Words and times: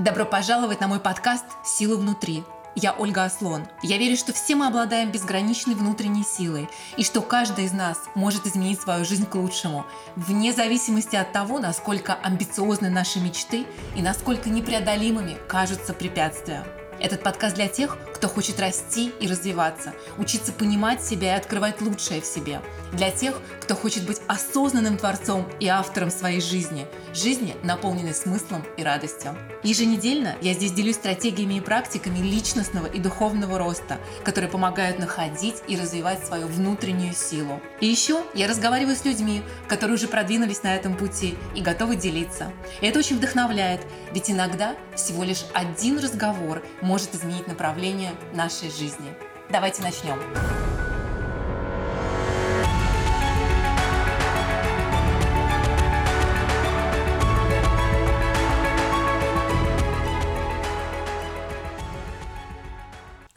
Добро 0.00 0.24
пожаловать 0.24 0.80
на 0.80 0.88
мой 0.88 0.98
подкаст 0.98 1.44
«Сила 1.62 1.98
внутри». 1.98 2.42
Я 2.74 2.94
Ольга 2.94 3.24
Аслон. 3.24 3.66
Я 3.82 3.98
верю, 3.98 4.16
что 4.16 4.32
все 4.32 4.54
мы 4.54 4.66
обладаем 4.66 5.10
безграничной 5.10 5.74
внутренней 5.74 6.24
силой, 6.24 6.70
и 6.96 7.04
что 7.04 7.20
каждый 7.20 7.66
из 7.66 7.74
нас 7.74 7.98
может 8.14 8.46
изменить 8.46 8.80
свою 8.80 9.04
жизнь 9.04 9.26
к 9.26 9.34
лучшему, 9.34 9.84
вне 10.16 10.54
зависимости 10.54 11.16
от 11.16 11.32
того, 11.32 11.58
насколько 11.58 12.14
амбициозны 12.14 12.88
наши 12.88 13.20
мечты 13.20 13.66
и 13.94 14.00
насколько 14.00 14.48
непреодолимыми 14.48 15.36
кажутся 15.46 15.92
препятствия. 15.92 16.64
Этот 16.98 17.22
подкаст 17.22 17.56
для 17.56 17.68
тех, 17.68 17.98
кто 18.20 18.28
хочет 18.28 18.60
расти 18.60 19.14
и 19.18 19.26
развиваться, 19.26 19.94
учиться 20.18 20.52
понимать 20.52 21.02
себя 21.02 21.34
и 21.34 21.38
открывать 21.38 21.80
лучшее 21.80 22.20
в 22.20 22.26
себе. 22.26 22.60
Для 22.92 23.10
тех, 23.10 23.40
кто 23.62 23.74
хочет 23.74 24.04
быть 24.04 24.20
осознанным 24.26 24.98
творцом 24.98 25.48
и 25.58 25.68
автором 25.68 26.10
своей 26.10 26.42
жизни. 26.42 26.86
Жизни, 27.14 27.56
наполненной 27.62 28.12
смыслом 28.12 28.62
и 28.76 28.82
радостью. 28.82 29.34
Еженедельно 29.62 30.36
я 30.42 30.52
здесь 30.52 30.72
делюсь 30.72 30.96
стратегиями 30.96 31.54
и 31.54 31.60
практиками 31.62 32.18
личностного 32.18 32.84
и 32.84 32.98
духовного 32.98 33.56
роста, 33.56 33.96
которые 34.22 34.50
помогают 34.50 34.98
находить 34.98 35.56
и 35.66 35.76
развивать 35.76 36.26
свою 36.26 36.46
внутреннюю 36.46 37.14
силу. 37.14 37.62
И 37.80 37.86
еще 37.86 38.22
я 38.34 38.48
разговариваю 38.48 38.96
с 38.96 39.04
людьми, 39.06 39.42
которые 39.66 39.94
уже 39.94 40.08
продвинулись 40.08 40.62
на 40.62 40.76
этом 40.76 40.94
пути 40.94 41.38
и 41.54 41.62
готовы 41.62 41.96
делиться. 41.96 42.52
И 42.82 42.86
это 42.86 42.98
очень 42.98 43.16
вдохновляет, 43.16 43.80
ведь 44.12 44.30
иногда 44.30 44.76
всего 44.94 45.24
лишь 45.24 45.46
один 45.54 45.98
разговор 45.98 46.62
может 46.82 47.14
изменить 47.14 47.46
направление 47.46 48.09
нашей 48.32 48.70
жизни. 48.70 49.14
Давайте 49.50 49.82
начнем. 49.82 50.18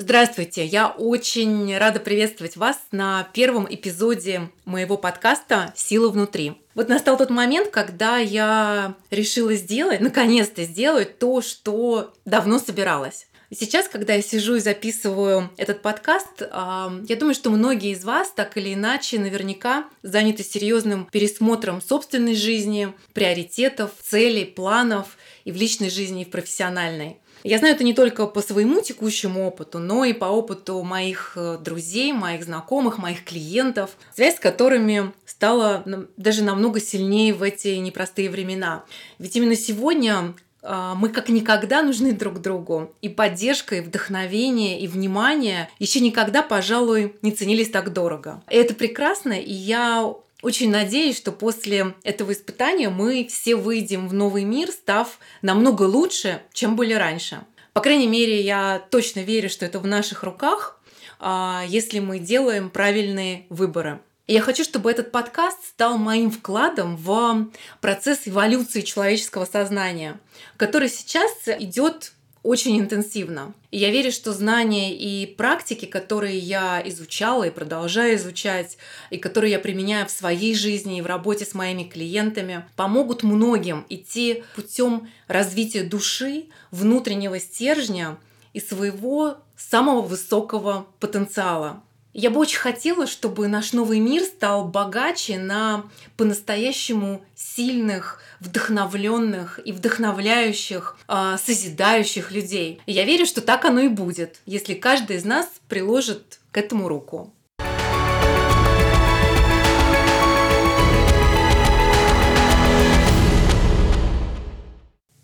Здравствуйте! 0.04 0.66
Я 0.66 0.90
очень 0.90 1.78
рада 1.78 2.02
приветствовать 2.02 2.58
вас 2.58 2.78
на 2.92 3.28
первом 3.32 3.66
эпизоде 3.70 4.50
моего 4.66 4.98
подкаста 4.98 5.72
«Сила 5.78 6.10
внутри». 6.10 6.62
Вот 6.76 6.90
настал 6.90 7.18
тот 7.18 7.30
момент, 7.30 7.70
когда 7.70 8.18
я 8.18 8.96
решила 9.12 9.56
сделать, 9.56 10.02
наконец-то 10.02 10.66
сделать 10.66 11.20
то, 11.20 11.42
что 11.42 12.14
давно 12.26 12.60
собиралась. 12.60 13.28
Сейчас, 13.58 13.88
когда 13.88 14.14
я 14.14 14.22
сижу 14.22 14.56
и 14.56 14.60
записываю 14.60 15.50
этот 15.58 15.82
подкаст, 15.82 16.42
я 16.42 17.16
думаю, 17.20 17.36
что 17.36 17.50
многие 17.50 17.92
из 17.92 18.04
вас 18.04 18.32
так 18.32 18.58
или 18.58 18.74
иначе 18.74 19.20
наверняка 19.20 19.86
заняты 20.02 20.44
серьезным 20.44 21.08
пересмотром 21.12 21.82
собственной 21.82 22.36
жизни, 22.36 22.94
приоритетов, 23.14 23.92
целей, 24.02 24.46
планов 24.46 25.18
и 25.46 25.52
в 25.52 25.56
личной 25.56 25.90
жизни, 25.90 26.24
и 26.24 26.26
в 26.26 26.30
профессиональной. 26.30 27.18
Я 27.44 27.60
знаю 27.60 27.76
это 27.76 27.84
не 27.84 27.94
только 27.94 28.26
по 28.26 28.42
своему 28.42 28.80
текущему 28.82 29.46
опыту, 29.46 29.78
но 29.80 30.06
и 30.06 30.14
по 30.14 30.26
опыту 30.26 30.82
моих 30.82 31.34
э, 31.36 31.58
друзей, 31.60 32.14
моих 32.14 32.46
знакомых, 32.46 32.98
моих 32.98 33.26
клиентов, 33.26 33.98
связь 34.16 34.38
с 34.38 34.40
которыми 34.40 35.12
стала 35.26 35.84
даже 36.16 36.42
намного 36.42 36.80
сильнее 36.80 37.34
в 37.34 37.44
эти 37.44 37.68
непростые 37.76 38.30
времена. 38.30 38.86
Ведь 39.20 39.36
именно 39.36 39.58
сегодня 39.58 40.14
а, 40.16 40.36
мы 40.64 41.10
как 41.10 41.30
никогда 41.30 41.82
нужны 41.82 42.14
друг 42.14 42.40
другу. 42.40 42.94
И 43.02 43.10
поддержка, 43.10 43.76
и 43.76 43.82
вдохновение, 43.82 44.80
и 44.80 44.88
внимание 44.88 45.70
еще 45.80 46.00
никогда, 46.00 46.42
пожалуй, 46.42 47.16
не 47.22 47.32
ценились 47.32 47.70
так 47.70 47.92
дорого. 47.92 48.42
Это 48.48 48.74
прекрасно, 48.74 49.34
и 49.34 49.52
я 49.52 50.14
очень 50.44 50.70
надеюсь, 50.70 51.18
что 51.18 51.32
после 51.32 51.96
этого 52.04 52.34
испытания 52.34 52.90
мы 52.90 53.28
все 53.30 53.56
выйдем 53.56 54.08
в 54.08 54.14
новый 54.14 54.44
мир, 54.44 54.70
став 54.70 55.18
намного 55.42 55.84
лучше, 55.84 56.42
чем 56.52 56.76
были 56.76 56.94
раньше. 56.94 57.42
По 57.72 57.82
крайней 57.82 58.08
мере, 58.08 58.42
я 58.42 58.84
точно 58.92 59.22
верю, 59.22 59.50
что 59.50 59.66
это 59.66 59.80
в 59.80 59.88
наших 59.88 60.24
руках, 60.24 60.80
а, 61.20 61.64
если 61.68 62.00
мы 62.00 62.20
делаем 62.20 62.70
правильные 62.70 63.46
выборы. 63.50 64.02
Я 64.26 64.40
хочу, 64.40 64.64
чтобы 64.64 64.90
этот 64.90 65.12
подкаст 65.12 65.66
стал 65.66 65.98
моим 65.98 66.32
вкладом 66.32 66.96
в 66.96 67.48
процесс 67.82 68.22
эволюции 68.26 68.80
человеческого 68.80 69.44
сознания, 69.44 70.18
который 70.56 70.88
сейчас 70.88 71.34
идет 71.60 72.14
очень 72.42 72.80
интенсивно. 72.80 73.54
И 73.72 73.78
я 73.78 73.90
верю, 73.92 74.14
что 74.14 74.32
знания 74.32 74.96
и 74.96 75.26
практики, 75.26 75.84
которые 75.84 76.38
я 76.38 76.82
изучала 76.86 77.44
и 77.44 77.50
продолжаю 77.50 78.16
изучать, 78.16 78.78
и 79.10 79.18
которые 79.18 79.52
я 79.52 79.60
применяю 79.60 80.08
в 80.08 80.12
своей 80.12 80.56
жизни 80.56 81.00
и 81.00 81.02
в 81.02 81.06
работе 81.06 81.44
с 81.44 81.54
моими 81.54 81.84
клиентами, 81.84 82.66
помогут 82.78 83.24
многим 83.24 83.86
идти 83.90 84.46
путем 84.56 85.10
развития 85.28 85.84
души, 85.84 86.46
внутреннего 86.72 87.40
стержня 87.42 88.18
и 88.54 88.62
своего 88.62 89.38
самого 89.58 90.02
высокого 90.02 90.88
потенциала. 91.02 91.84
Я 92.16 92.30
бы 92.30 92.40
очень 92.40 92.60
хотела, 92.60 93.08
чтобы 93.08 93.48
наш 93.48 93.74
новый 93.74 94.00
мир 94.00 94.22
стал 94.22 94.68
богаче 94.68 95.40
на 95.40 95.86
по-настоящему 96.16 97.26
сильных, 97.34 98.22
вдохновленных 98.40 99.60
и 99.66 99.72
вдохновляющих, 99.72 100.96
э, 101.08 101.38
созидающих 101.44 102.30
людей. 102.30 102.80
И 102.86 102.92
я 102.92 103.04
верю, 103.04 103.26
что 103.26 103.42
так 103.42 103.66
оно 103.66 103.80
и 103.80 103.88
будет, 103.88 104.42
если 104.46 104.76
каждый 104.76 105.16
из 105.16 105.26
нас 105.26 105.48
приложит 105.68 106.40
к 106.52 106.58
этому 106.58 106.88
руку. 106.88 107.34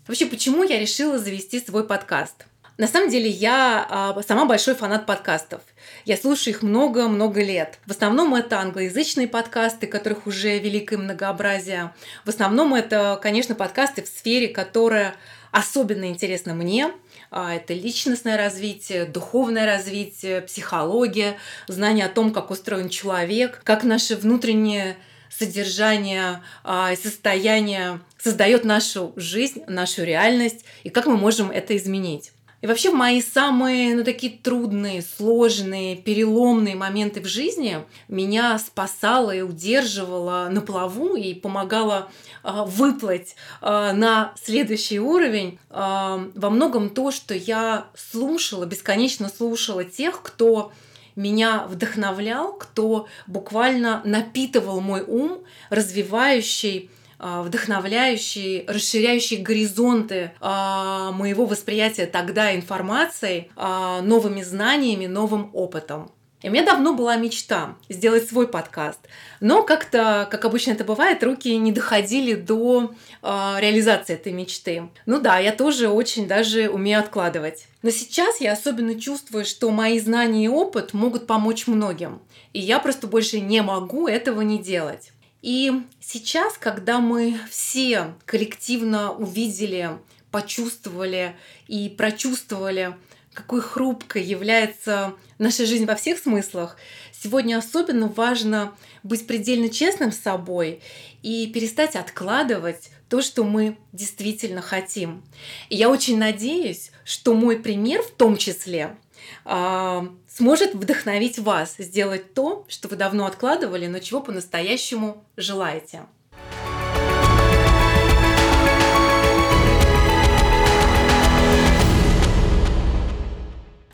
Вообще, 0.08 0.26
почему 0.26 0.64
я 0.64 0.80
решила 0.80 1.20
завести 1.20 1.60
свой 1.60 1.86
подкаст? 1.86 2.46
На 2.80 2.88
самом 2.88 3.10
деле 3.10 3.28
я 3.28 3.86
а, 3.90 4.22
сама 4.26 4.46
большой 4.46 4.74
фанат 4.74 5.04
подкастов. 5.04 5.60
Я 6.06 6.16
слушаю 6.16 6.54
их 6.54 6.62
много-много 6.62 7.42
лет. 7.42 7.78
В 7.84 7.90
основном 7.90 8.34
это 8.34 8.58
англоязычные 8.58 9.28
подкасты, 9.28 9.86
которых 9.86 10.26
уже 10.26 10.58
великое 10.58 10.96
многообразие. 10.96 11.92
В 12.24 12.30
основном 12.30 12.72
это, 12.72 13.18
конечно, 13.20 13.54
подкасты 13.54 14.02
в 14.02 14.08
сфере, 14.08 14.48
которая 14.48 15.14
особенно 15.52 16.06
интересна 16.06 16.54
мне. 16.54 16.90
А, 17.30 17.54
это 17.54 17.74
личностное 17.74 18.38
развитие, 18.38 19.04
духовное 19.04 19.66
развитие, 19.66 20.40
психология, 20.40 21.36
знание 21.68 22.06
о 22.06 22.08
том, 22.08 22.32
как 22.32 22.50
устроен 22.50 22.88
человек, 22.88 23.60
как 23.62 23.84
наше 23.84 24.16
внутреннее 24.16 24.96
содержание 25.28 26.42
а, 26.64 26.96
состояние 26.96 28.00
создает 28.16 28.64
нашу 28.64 29.12
жизнь, 29.16 29.64
нашу 29.66 30.02
реальность, 30.02 30.64
и 30.82 30.88
как 30.88 31.04
мы 31.04 31.18
можем 31.18 31.50
это 31.50 31.76
изменить. 31.76 32.32
И 32.60 32.66
вообще 32.66 32.90
мои 32.90 33.22
самые, 33.22 33.94
ну, 33.94 34.04
такие 34.04 34.32
трудные, 34.32 35.00
сложные, 35.00 35.96
переломные 35.96 36.76
моменты 36.76 37.22
в 37.22 37.26
жизни 37.26 37.78
меня 38.08 38.58
спасала 38.58 39.30
и 39.30 39.40
удерживала 39.40 40.48
на 40.50 40.60
плаву 40.60 41.16
и 41.16 41.32
помогала 41.32 42.10
э, 42.44 42.50
выплыть 42.66 43.34
э, 43.62 43.92
на 43.92 44.34
следующий 44.42 45.00
уровень. 45.00 45.58
Э, 45.70 46.28
во 46.34 46.50
многом 46.50 46.90
то, 46.90 47.10
что 47.10 47.34
я 47.34 47.86
слушала, 47.94 48.66
бесконечно 48.66 49.30
слушала 49.30 49.84
тех, 49.84 50.20
кто 50.22 50.70
меня 51.16 51.66
вдохновлял, 51.66 52.52
кто 52.52 53.06
буквально 53.26 54.02
напитывал 54.04 54.80
мой 54.80 55.02
ум, 55.02 55.42
развивающий 55.70 56.90
вдохновляющий, 57.20 58.64
расширяющий 58.66 59.38
горизонты 59.38 60.32
а, 60.40 61.12
моего 61.12 61.44
восприятия 61.46 62.06
тогда 62.06 62.54
информацией, 62.56 63.50
а, 63.56 64.00
новыми 64.00 64.42
знаниями, 64.42 65.06
новым 65.06 65.50
опытом. 65.52 66.10
И 66.42 66.48
у 66.48 66.52
меня 66.52 66.64
давно 66.64 66.94
была 66.94 67.16
мечта 67.16 67.76
сделать 67.90 68.26
свой 68.26 68.48
подкаст, 68.48 69.00
но 69.40 69.62
как-то, 69.62 70.26
как 70.30 70.46
обычно 70.46 70.70
это 70.70 70.84
бывает, 70.84 71.22
руки 71.22 71.54
не 71.58 71.70
доходили 71.70 72.32
до 72.32 72.94
э, 73.22 73.56
реализации 73.58 74.14
этой 74.14 74.32
мечты. 74.32 74.88
Ну 75.04 75.20
да, 75.20 75.38
я 75.38 75.52
тоже 75.52 75.90
очень 75.90 76.26
даже 76.26 76.70
умею 76.70 77.00
откладывать. 77.00 77.66
Но 77.82 77.90
сейчас 77.90 78.40
я 78.40 78.52
особенно 78.52 78.98
чувствую, 78.98 79.44
что 79.44 79.70
мои 79.70 80.00
знания 80.00 80.46
и 80.46 80.48
опыт 80.48 80.94
могут 80.94 81.26
помочь 81.26 81.66
многим, 81.66 82.22
и 82.54 82.60
я 82.60 82.78
просто 82.78 83.06
больше 83.06 83.38
не 83.40 83.60
могу 83.60 84.08
этого 84.08 84.40
не 84.40 84.58
делать. 84.58 85.12
И 85.42 85.72
сейчас, 86.00 86.58
когда 86.58 87.00
мы 87.00 87.38
все 87.50 88.14
коллективно 88.26 89.12
увидели, 89.12 89.90
почувствовали 90.30 91.34
и 91.66 91.88
прочувствовали, 91.88 92.94
какой 93.32 93.60
хрупкой 93.60 94.22
является 94.22 95.14
наша 95.38 95.64
жизнь 95.64 95.86
во 95.86 95.94
всех 95.94 96.18
смыслах, 96.18 96.76
сегодня 97.12 97.56
особенно 97.56 98.08
важно 98.08 98.74
быть 99.02 99.26
предельно 99.26 99.70
честным 99.70 100.12
с 100.12 100.18
собой 100.18 100.82
и 101.22 101.46
перестать 101.46 101.96
откладывать 101.96 102.90
то, 103.08 103.22
что 103.22 103.44
мы 103.44 103.76
действительно 103.92 104.62
хотим. 104.62 105.22
И 105.68 105.76
я 105.76 105.88
очень 105.88 106.18
надеюсь, 106.18 106.90
что 107.04 107.34
мой 107.34 107.58
пример 107.58 108.02
в 108.02 108.10
том 108.10 108.36
числе 108.36 108.96
а, 109.44 110.06
сможет 110.40 110.74
вдохновить 110.74 111.38
вас 111.38 111.74
сделать 111.76 112.32
то, 112.32 112.64
что 112.66 112.88
вы 112.88 112.96
давно 112.96 113.26
откладывали, 113.26 113.86
но 113.86 113.98
чего 113.98 114.22
по-настоящему 114.22 115.22
желаете. 115.36 116.06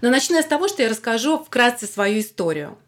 Но 0.01 0.11
начну 0.11 0.37
я 0.37 0.43
с 0.43 0.47
того, 0.47 0.69
что 0.69 0.85
я 0.85 0.89
расскажу 0.89 1.37
вкратце 1.37 1.89
свою 1.89 2.21
историю. 2.21 2.79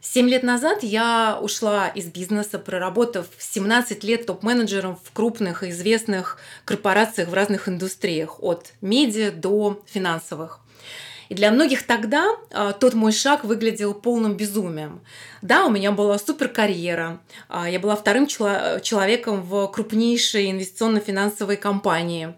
Семь 0.00 0.30
лет 0.30 0.42
назад 0.42 0.82
я 0.82 1.38
ушла 1.42 1.88
из 1.88 2.06
бизнеса, 2.06 2.58
проработав 2.58 3.26
17 3.36 4.02
лет 4.02 4.24
топ-менеджером 4.24 4.96
в 4.96 5.12
крупных 5.12 5.62
и 5.62 5.68
известных 5.68 6.38
корпорациях 6.64 7.28
в 7.28 7.34
разных 7.34 7.68
индустриях, 7.68 8.42
от 8.42 8.72
медиа 8.80 9.30
до 9.30 9.82
финансовых. 9.84 10.60
И 11.28 11.34
для 11.34 11.50
многих 11.50 11.86
тогда 11.86 12.36
а, 12.50 12.72
тот 12.72 12.94
мой 12.94 13.12
шаг 13.12 13.44
выглядел 13.44 13.94
полным 13.94 14.36
безумием. 14.36 15.00
Да, 15.42 15.66
у 15.66 15.70
меня 15.70 15.92
была 15.92 16.18
супер 16.18 16.48
карьера, 16.48 17.20
а, 17.48 17.68
я 17.68 17.78
была 17.78 17.96
вторым 17.96 18.26
чело- 18.26 18.80
человеком 18.80 19.42
в 19.42 19.66
крупнейшей 19.68 20.50
инвестиционно-финансовой 20.50 21.56
компании 21.56 22.34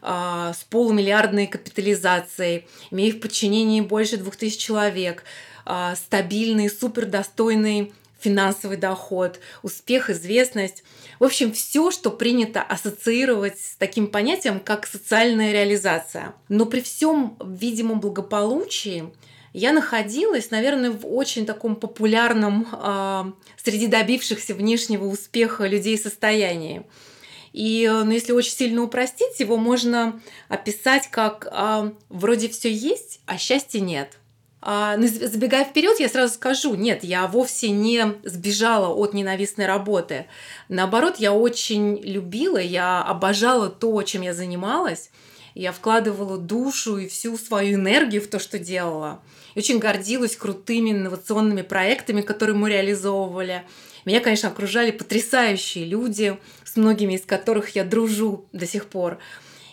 а, 0.00 0.52
с 0.52 0.64
полумиллиардной 0.64 1.46
капитализацией, 1.46 2.66
имея 2.90 3.12
в 3.12 3.20
подчинении 3.20 3.80
больше 3.80 4.16
двух 4.16 4.36
тысяч 4.36 4.58
человек, 4.58 5.24
а, 5.64 5.94
стабильный, 5.94 6.68
супер 6.68 7.06
достойный 7.06 7.92
финансовый 8.18 8.76
доход, 8.76 9.40
успех, 9.62 10.10
известность. 10.10 10.84
В 11.22 11.24
общем, 11.24 11.52
все, 11.52 11.92
что 11.92 12.10
принято 12.10 12.60
ассоциировать 12.62 13.56
с 13.56 13.76
таким 13.76 14.08
понятием, 14.08 14.58
как 14.58 14.88
социальная 14.88 15.52
реализация. 15.52 16.34
Но 16.48 16.66
при 16.66 16.80
всем 16.80 17.38
видимом 17.40 18.00
благополучии 18.00 19.04
я 19.52 19.72
находилась, 19.72 20.50
наверное, 20.50 20.90
в 20.90 21.06
очень 21.06 21.46
таком 21.46 21.76
популярном 21.76 22.66
э, 22.72 23.32
среди 23.62 23.86
добившихся 23.86 24.52
внешнего 24.52 25.04
успеха 25.04 25.68
людей 25.68 25.96
состоянии. 25.96 26.82
И 27.52 27.88
ну, 27.88 28.10
если 28.10 28.32
очень 28.32 28.54
сильно 28.54 28.82
упростить, 28.82 29.38
его 29.38 29.56
можно 29.56 30.20
описать 30.48 31.08
как 31.08 31.46
э, 31.48 31.92
вроде 32.08 32.48
все 32.48 32.72
есть, 32.72 33.20
а 33.26 33.38
счастья 33.38 33.78
нет. 33.78 34.18
А, 34.64 34.96
ну, 34.96 35.08
забегая 35.08 35.64
вперед, 35.64 35.98
я 35.98 36.08
сразу 36.08 36.34
скажу, 36.34 36.76
нет, 36.76 37.02
я 37.02 37.26
вовсе 37.26 37.70
не 37.70 38.14
сбежала 38.22 38.94
от 38.94 39.12
ненавистной 39.12 39.66
работы. 39.66 40.26
Наоборот, 40.68 41.16
я 41.18 41.32
очень 41.32 42.00
любила, 42.00 42.58
я 42.58 43.02
обожала 43.02 43.68
то, 43.68 44.00
чем 44.04 44.22
я 44.22 44.32
занималась. 44.32 45.10
Я 45.54 45.72
вкладывала 45.72 46.38
душу 46.38 46.96
и 46.96 47.08
всю 47.08 47.36
свою 47.36 47.74
энергию 47.74 48.22
в 48.22 48.28
то, 48.28 48.38
что 48.38 48.58
делала. 48.58 49.20
И 49.54 49.58
очень 49.58 49.80
гордилась 49.80 50.36
крутыми 50.36 50.92
инновационными 50.92 51.62
проектами, 51.62 52.22
которые 52.22 52.56
мы 52.56 52.70
реализовывали. 52.70 53.64
Меня, 54.04 54.20
конечно, 54.20 54.48
окружали 54.48 54.92
потрясающие 54.92 55.84
люди, 55.84 56.38
с 56.64 56.76
многими 56.76 57.14
из 57.14 57.22
которых 57.22 57.70
я 57.70 57.84
дружу 57.84 58.46
до 58.52 58.66
сих 58.66 58.86
пор. 58.86 59.18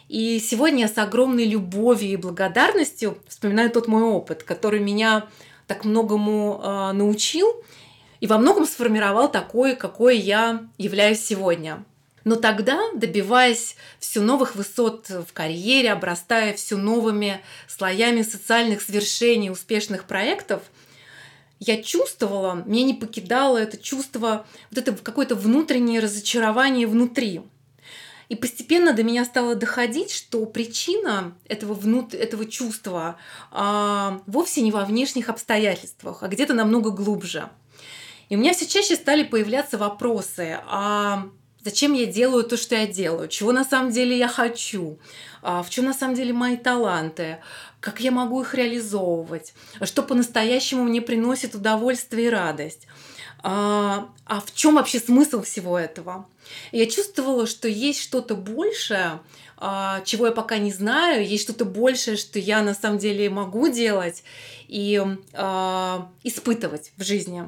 И 0.09 0.39
сегодня 0.39 0.81
я 0.81 0.87
с 0.87 0.97
огромной 0.97 1.45
любовью 1.45 2.09
и 2.09 2.15
благодарностью 2.15 3.19
вспоминаю 3.27 3.69
тот 3.69 3.87
мой 3.87 4.01
опыт, 4.01 4.41
который 4.41 4.79
меня 4.79 5.27
так 5.67 5.85
многому 5.85 6.59
э, 6.61 6.91
научил 6.93 7.63
и 8.19 8.25
во 8.25 8.39
многом 8.39 8.65
сформировал 8.65 9.31
такой, 9.31 9.75
какой 9.75 10.17
я 10.17 10.67
являюсь 10.79 11.23
сегодня. 11.23 11.85
Но 12.23 12.37
тогда, 12.37 12.79
добиваясь 12.95 13.75
все 13.99 14.19
новых 14.19 14.55
высот 14.55 15.09
в 15.09 15.31
карьере, 15.31 15.91
обрастая 15.91 16.55
все 16.55 16.75
новыми 16.75 17.41
слоями 17.67 18.23
социальных 18.23 18.81
свершений, 18.81 19.51
успешных 19.51 20.05
проектов, 20.05 20.63
я 21.59 21.83
чувствовала, 21.83 22.63
меня 22.65 22.83
не 22.83 22.93
покидало 22.95 23.59
это 23.59 23.77
чувство, 23.77 24.47
вот 24.71 24.79
это 24.79 24.91
какое-то 24.93 25.35
внутреннее 25.35 25.99
разочарование 25.99 26.87
внутри– 26.87 27.41
и 28.29 28.35
постепенно 28.35 28.93
до 28.93 29.03
меня 29.03 29.25
стало 29.25 29.55
доходить, 29.55 30.11
что 30.11 30.45
причина 30.45 31.35
этого, 31.47 31.73
внут... 31.73 32.13
этого 32.13 32.45
чувства 32.45 33.17
а, 33.51 34.21
вовсе 34.27 34.61
не 34.61 34.71
во 34.71 34.85
внешних 34.85 35.29
обстоятельствах, 35.29 36.21
а 36.21 36.27
где-то 36.27 36.53
намного 36.53 36.91
глубже. 36.91 37.49
И 38.29 38.35
у 38.35 38.39
меня 38.39 38.53
все 38.53 38.67
чаще 38.67 38.95
стали 38.95 39.23
появляться 39.23 39.79
вопросы, 39.79 40.59
а 40.67 41.27
зачем 41.63 41.93
я 41.93 42.05
делаю 42.05 42.43
то, 42.43 42.55
что 42.55 42.75
я 42.75 42.85
делаю, 42.85 43.27
чего 43.27 43.51
на 43.51 43.63
самом 43.63 43.91
деле 43.91 44.15
я 44.15 44.27
хочу, 44.27 44.99
а 45.41 45.63
в 45.63 45.71
чем 45.71 45.85
на 45.85 45.93
самом 45.95 46.13
деле 46.13 46.31
мои 46.31 46.55
таланты, 46.55 47.39
как 47.79 47.99
я 47.99 48.11
могу 48.11 48.41
их 48.41 48.53
реализовывать, 48.53 49.55
что 49.81 50.03
по-настоящему 50.03 50.83
мне 50.83 51.01
приносит 51.01 51.55
удовольствие 51.55 52.27
и 52.27 52.29
радость. 52.29 52.85
А, 53.41 54.09
а 54.25 54.41
в 54.41 54.53
чем 54.53 54.75
вообще 54.75 54.99
смысл 54.99 55.41
всего 55.41 55.77
этого? 55.77 56.25
я 56.71 56.85
чувствовала, 56.87 57.47
что 57.47 57.67
есть 57.67 58.01
что-то 58.01 58.35
большее, 58.35 59.19
а, 59.57 60.01
чего 60.01 60.27
я 60.27 60.31
пока 60.31 60.57
не 60.57 60.71
знаю, 60.71 61.27
есть 61.27 61.43
что-то 61.43 61.65
большее, 61.65 62.17
что 62.17 62.39
я 62.39 62.61
на 62.61 62.73
самом 62.73 62.97
деле 62.97 63.29
могу 63.29 63.67
делать 63.67 64.23
и 64.67 65.01
а, 65.33 66.09
испытывать 66.23 66.91
в 66.97 67.03
жизни. 67.03 67.43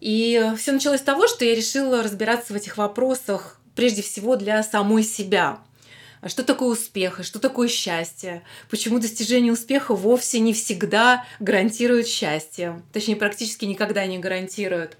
И 0.00 0.52
все 0.58 0.72
началось 0.72 1.00
с 1.00 1.04
того, 1.04 1.26
что 1.26 1.44
я 1.44 1.54
решила 1.54 2.02
разбираться 2.02 2.52
в 2.52 2.56
этих 2.56 2.76
вопросах 2.76 3.60
прежде 3.74 4.02
всего 4.02 4.36
для 4.36 4.62
самой 4.62 5.02
себя. 5.02 5.58
А 6.26 6.28
что 6.28 6.42
такое 6.42 6.70
успех, 6.70 7.20
и 7.20 7.22
что 7.22 7.38
такое 7.38 7.68
счастье, 7.68 8.42
почему 8.68 8.98
достижение 8.98 9.52
успеха 9.52 9.94
вовсе 9.94 10.40
не 10.40 10.52
всегда 10.54 11.24
гарантирует 11.38 12.08
счастье, 12.08 12.82
точнее 12.92 13.14
практически 13.14 13.64
никогда 13.64 14.04
не 14.06 14.18
гарантирует. 14.18 14.96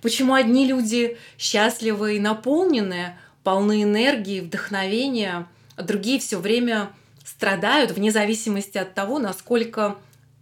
Почему 0.00 0.32
одни 0.32 0.66
люди 0.66 1.18
счастливы 1.36 2.16
и 2.16 2.20
наполнены, 2.20 3.18
полны 3.44 3.82
энергии, 3.82 4.40
вдохновения, 4.40 5.46
а 5.76 5.82
другие 5.82 6.18
все 6.18 6.38
время 6.38 6.88
страдают 7.22 7.90
вне 7.90 8.10
зависимости 8.10 8.78
от 8.78 8.94
того, 8.94 9.18
насколько 9.18 9.98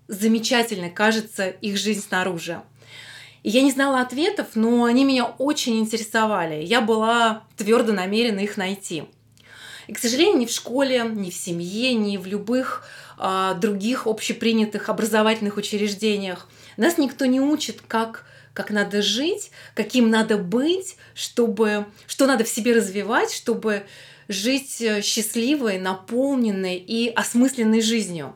замечательной 0.06 0.90
кажется 0.90 1.48
их 1.48 1.76
жизнь 1.76 2.04
снаружи. 2.06 2.62
И 3.42 3.50
я 3.50 3.62
не 3.62 3.72
знала 3.72 4.00
ответов, 4.00 4.50
но 4.54 4.84
они 4.84 5.04
меня 5.04 5.24
очень 5.24 5.80
интересовали. 5.80 6.62
Я 6.62 6.80
была 6.80 7.42
твердо 7.56 7.92
намерена 7.92 8.38
их 8.38 8.56
найти. 8.56 9.06
И, 9.90 9.92
к 9.92 9.98
сожалению, 9.98 10.38
ни 10.38 10.46
в 10.46 10.52
школе, 10.52 11.02
ни 11.04 11.30
в 11.30 11.34
семье, 11.34 11.94
ни 11.94 12.16
в 12.16 12.24
любых 12.24 12.84
а, 13.18 13.54
других 13.54 14.06
общепринятых 14.06 14.88
образовательных 14.88 15.56
учреждениях 15.56 16.46
нас 16.76 16.96
никто 16.96 17.26
не 17.26 17.40
учит, 17.40 17.82
как 17.88 18.24
как 18.52 18.70
надо 18.70 19.02
жить, 19.02 19.50
каким 19.74 20.08
надо 20.08 20.36
быть, 20.36 20.96
чтобы, 21.14 21.86
что 22.06 22.26
надо 22.26 22.44
в 22.44 22.48
себе 22.48 22.72
развивать, 22.72 23.32
чтобы 23.32 23.84
жить 24.28 24.80
э, 24.80 25.02
счастливой, 25.02 25.78
наполненной 25.78 26.76
и 26.76 27.08
осмысленной 27.08 27.80
жизнью. 27.80 28.34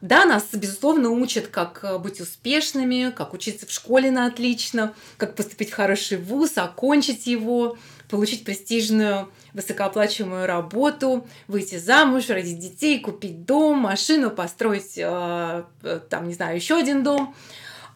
Да, 0.00 0.24
нас, 0.24 0.46
безусловно, 0.52 1.10
учат, 1.10 1.46
как 1.46 1.80
э, 1.82 1.98
быть 1.98 2.20
успешными, 2.20 3.12
как 3.16 3.34
учиться 3.34 3.66
в 3.66 3.72
школе 3.72 4.10
на 4.10 4.26
отлично, 4.26 4.94
как 5.16 5.34
поступить 5.34 5.70
в 5.70 5.74
хороший 5.74 6.18
вуз, 6.18 6.58
окончить 6.58 7.26
его, 7.26 7.78
получить 8.08 8.44
престижную 8.44 9.28
высокооплачиваемую 9.52 10.46
работу, 10.46 11.26
выйти 11.48 11.76
замуж, 11.76 12.28
родить 12.28 12.58
детей, 12.58 13.00
купить 13.00 13.44
дом, 13.44 13.78
машину, 13.78 14.30
построить, 14.30 14.96
э, 14.96 15.64
там, 16.10 16.28
не 16.28 16.34
знаю, 16.34 16.56
еще 16.56 16.76
один 16.76 17.02
дом. 17.02 17.34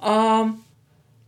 А, 0.01 0.55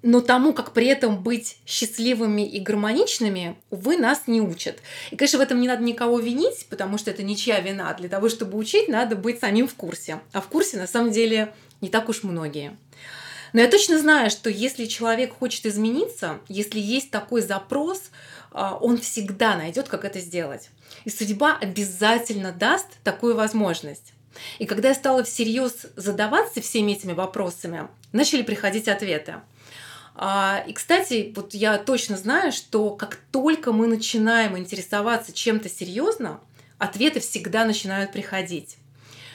но 0.03 0.21
тому, 0.21 0.53
как 0.53 0.73
при 0.73 0.87
этом 0.87 1.23
быть 1.23 1.59
счастливыми 1.65 2.43
и 2.43 2.59
гармоничными, 2.59 3.57
увы, 3.71 3.97
нас 3.97 4.23
не 4.27 4.41
учат. 4.41 4.81
И, 5.11 5.17
конечно, 5.17 5.39
в 5.39 5.43
этом 5.43 5.61
не 5.61 5.69
надо 5.69 5.85
никого 5.85 6.19
винить, 6.19 6.67
потому 6.69 6.99
что 6.99 7.11
это 7.11 7.23
ничья 7.23 7.61
вина. 7.61 7.95
Для 7.95 8.09
того, 8.09 8.29
чтобы 8.29 8.59
учить, 8.59 8.89
надо 8.89 9.15
быть 9.15 9.39
самим 9.39 9.69
в 9.69 9.75
курсе. 9.75 10.21
А 10.33 10.41
в 10.41 10.49
курсе, 10.49 10.77
на 10.77 10.89
самом 10.89 11.12
деле, 11.12 11.55
не 11.81 11.89
так 11.89 12.09
уж 12.09 12.25
многие. 12.25 12.77
Но 13.53 13.61
я 13.61 13.69
точно 13.69 13.99
знаю, 13.99 14.31
что 14.31 14.51
если 14.51 14.87
человек 14.87 15.35
хочет 15.39 15.67
измениться, 15.67 16.41
если 16.49 16.81
есть 16.81 17.11
такой 17.11 17.43
запрос, 17.43 18.11
он 18.52 18.99
всегда 18.99 19.56
найдет, 19.56 19.88
как 19.88 20.04
это 20.04 20.21
сделать. 20.21 20.71
И 21.04 21.11
судьба 21.11 21.56
обязательно 21.61 22.52
даст 22.52 22.88
такую 23.02 23.35
возможность. 23.35 24.12
И 24.59 24.66
когда 24.66 24.88
я 24.88 24.94
стала 24.94 25.25
всерьез 25.25 25.87
задаваться 25.97 26.61
всеми 26.61 26.92
этими 26.92 27.12
вопросами, 27.12 27.88
начали 28.12 28.42
приходить 28.42 28.88
ответы. 28.88 29.37
А, 30.14 30.62
и, 30.66 30.73
кстати, 30.73 31.32
вот 31.35 31.54
я 31.54 31.78
точно 31.78 32.16
знаю, 32.16 32.52
что 32.52 32.90
как 32.90 33.18
только 33.30 33.73
мы 33.73 33.87
начинаем 33.87 34.59
интересоваться 34.59 35.32
чем-то 35.32 35.68
серьезно, 35.68 36.40
ответы 36.78 37.21
всегда 37.21 37.64
начинают 37.64 38.12
приходить. 38.12 38.76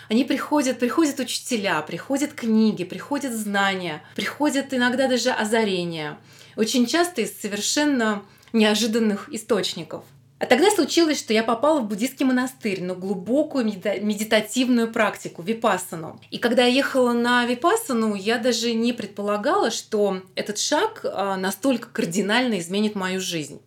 Они 0.10 0.24
приходят, 0.24 0.80
приходят 0.80 1.20
учителя, 1.20 1.82
приходят 1.82 2.34
книги, 2.34 2.84
приходят 2.84 3.34
знания, 3.34 4.02
приходят 4.16 4.74
иногда 4.74 5.08
даже 5.08 5.32
озарения. 5.32 6.18
Очень 6.56 6.86
часто 6.86 7.22
из 7.22 7.40
совершенно 7.40 8.24
неожиданных 8.54 9.30
источников– 9.34 10.04
а 10.40 10.46
тогда 10.46 10.70
случилось, 10.70 11.18
что 11.18 11.34
я 11.34 11.42
попала 11.42 11.80
в 11.80 11.88
буддийский 11.88 12.24
монастырь, 12.24 12.84
на 12.84 12.94
глубокую 12.94 13.66
медитативную 13.66 14.92
практику, 14.92 15.42
випассану. 15.42 16.20
И 16.30 16.38
когда 16.38 16.66
я 16.66 16.74
ехала 16.74 17.14
на 17.14 17.46
випассану, 17.46 18.14
я 18.14 18.38
даже 18.38 18.74
не 18.74 18.94
предполагала, 18.94 19.72
что 19.72 20.22
этот 20.36 20.60
шаг 20.60 21.02
а, 21.04 21.38
настолько 21.38 21.90
кардинально 21.90 22.60
изменит 22.60 22.94
мою 22.94 23.20
жизнь. 23.20 23.60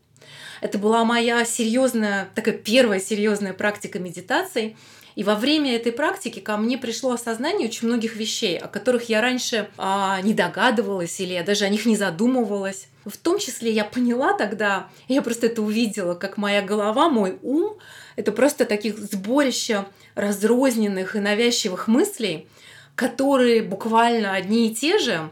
Это 0.60 0.78
была 0.78 1.04
моя 1.04 1.44
серьезная, 1.44 2.28
такая 2.36 2.56
первая 2.56 3.00
серьезная 3.00 3.52
практика 3.52 3.98
медитации. 3.98 4.76
И 5.20 5.22
во 5.22 5.34
время 5.34 5.76
этой 5.76 5.92
практики 5.92 6.38
ко 6.38 6.56
мне 6.56 6.78
пришло 6.78 7.12
осознание 7.12 7.68
очень 7.68 7.88
многих 7.88 8.16
вещей, 8.16 8.56
о 8.56 8.68
которых 8.68 9.10
я 9.10 9.20
раньше 9.20 9.68
а, 9.76 10.18
не 10.22 10.32
догадывалась 10.32 11.20
или 11.20 11.34
я 11.34 11.42
даже 11.42 11.66
о 11.66 11.68
них 11.68 11.84
не 11.84 11.94
задумывалась. 11.94 12.88
В 13.04 13.18
том 13.18 13.38
числе 13.38 13.70
я 13.70 13.84
поняла 13.84 14.32
тогда, 14.32 14.88
я 15.08 15.20
просто 15.20 15.48
это 15.48 15.60
увидела, 15.60 16.14
как 16.14 16.38
моя 16.38 16.62
голова, 16.62 17.10
мой 17.10 17.38
ум— 17.42 17.76
это 18.16 18.32
просто 18.32 18.64
таких 18.64 18.96
сборище 18.96 19.84
разрозненных 20.14 21.14
и 21.14 21.20
навязчивых 21.20 21.86
мыслей, 21.86 22.48
которые 22.94 23.60
буквально 23.60 24.32
одни 24.32 24.68
и 24.70 24.74
те 24.74 24.98
же, 24.98 25.28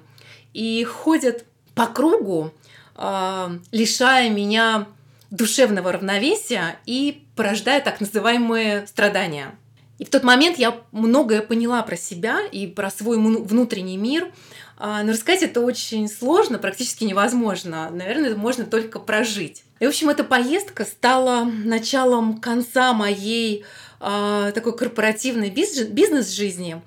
и 0.52 0.85
ходят 0.85 1.47
по 1.75 1.87
кругу, 1.87 2.52
э, 2.95 3.59
лишая 3.73 4.28
меня 4.28 4.87
душевного 5.30 5.92
равновесия 5.92 6.78
и 6.85 7.25
порождая 7.35 7.80
так 7.80 8.02
называемые 8.02 8.87
страдания. 8.87 9.54
И 9.99 10.05
в 10.05 10.11
тот 10.11 10.23
момент 10.23 10.59
я 10.59 10.81
многое 10.93 11.43
поняла 11.43 11.83
про 11.83 11.97
себя 11.97 12.40
и 12.47 12.67
про 12.67 12.90
свой 12.90 13.19
внутренний 13.19 13.97
мир. 13.97 14.31
А, 14.76 15.02
но 15.02 15.12
рассказать 15.12 15.43
это 15.43 15.61
очень 15.61 16.09
сложно, 16.09 16.59
практически 16.59 17.05
невозможно. 17.05 17.90
Наверное, 17.90 18.31
это 18.31 18.38
можно 18.38 18.64
только 18.64 19.00
прожить. 19.00 19.64
И, 19.81 19.87
в 19.87 19.88
общем, 19.88 20.09
эта 20.09 20.23
поездка 20.23 20.85
стала 20.85 21.45
началом 21.45 22.40
конца 22.40 22.93
моей 22.93 23.64
э, 24.00 24.52
такой 24.55 24.76
корпоративной 24.76 25.50
бизнес-жизни 25.50 26.81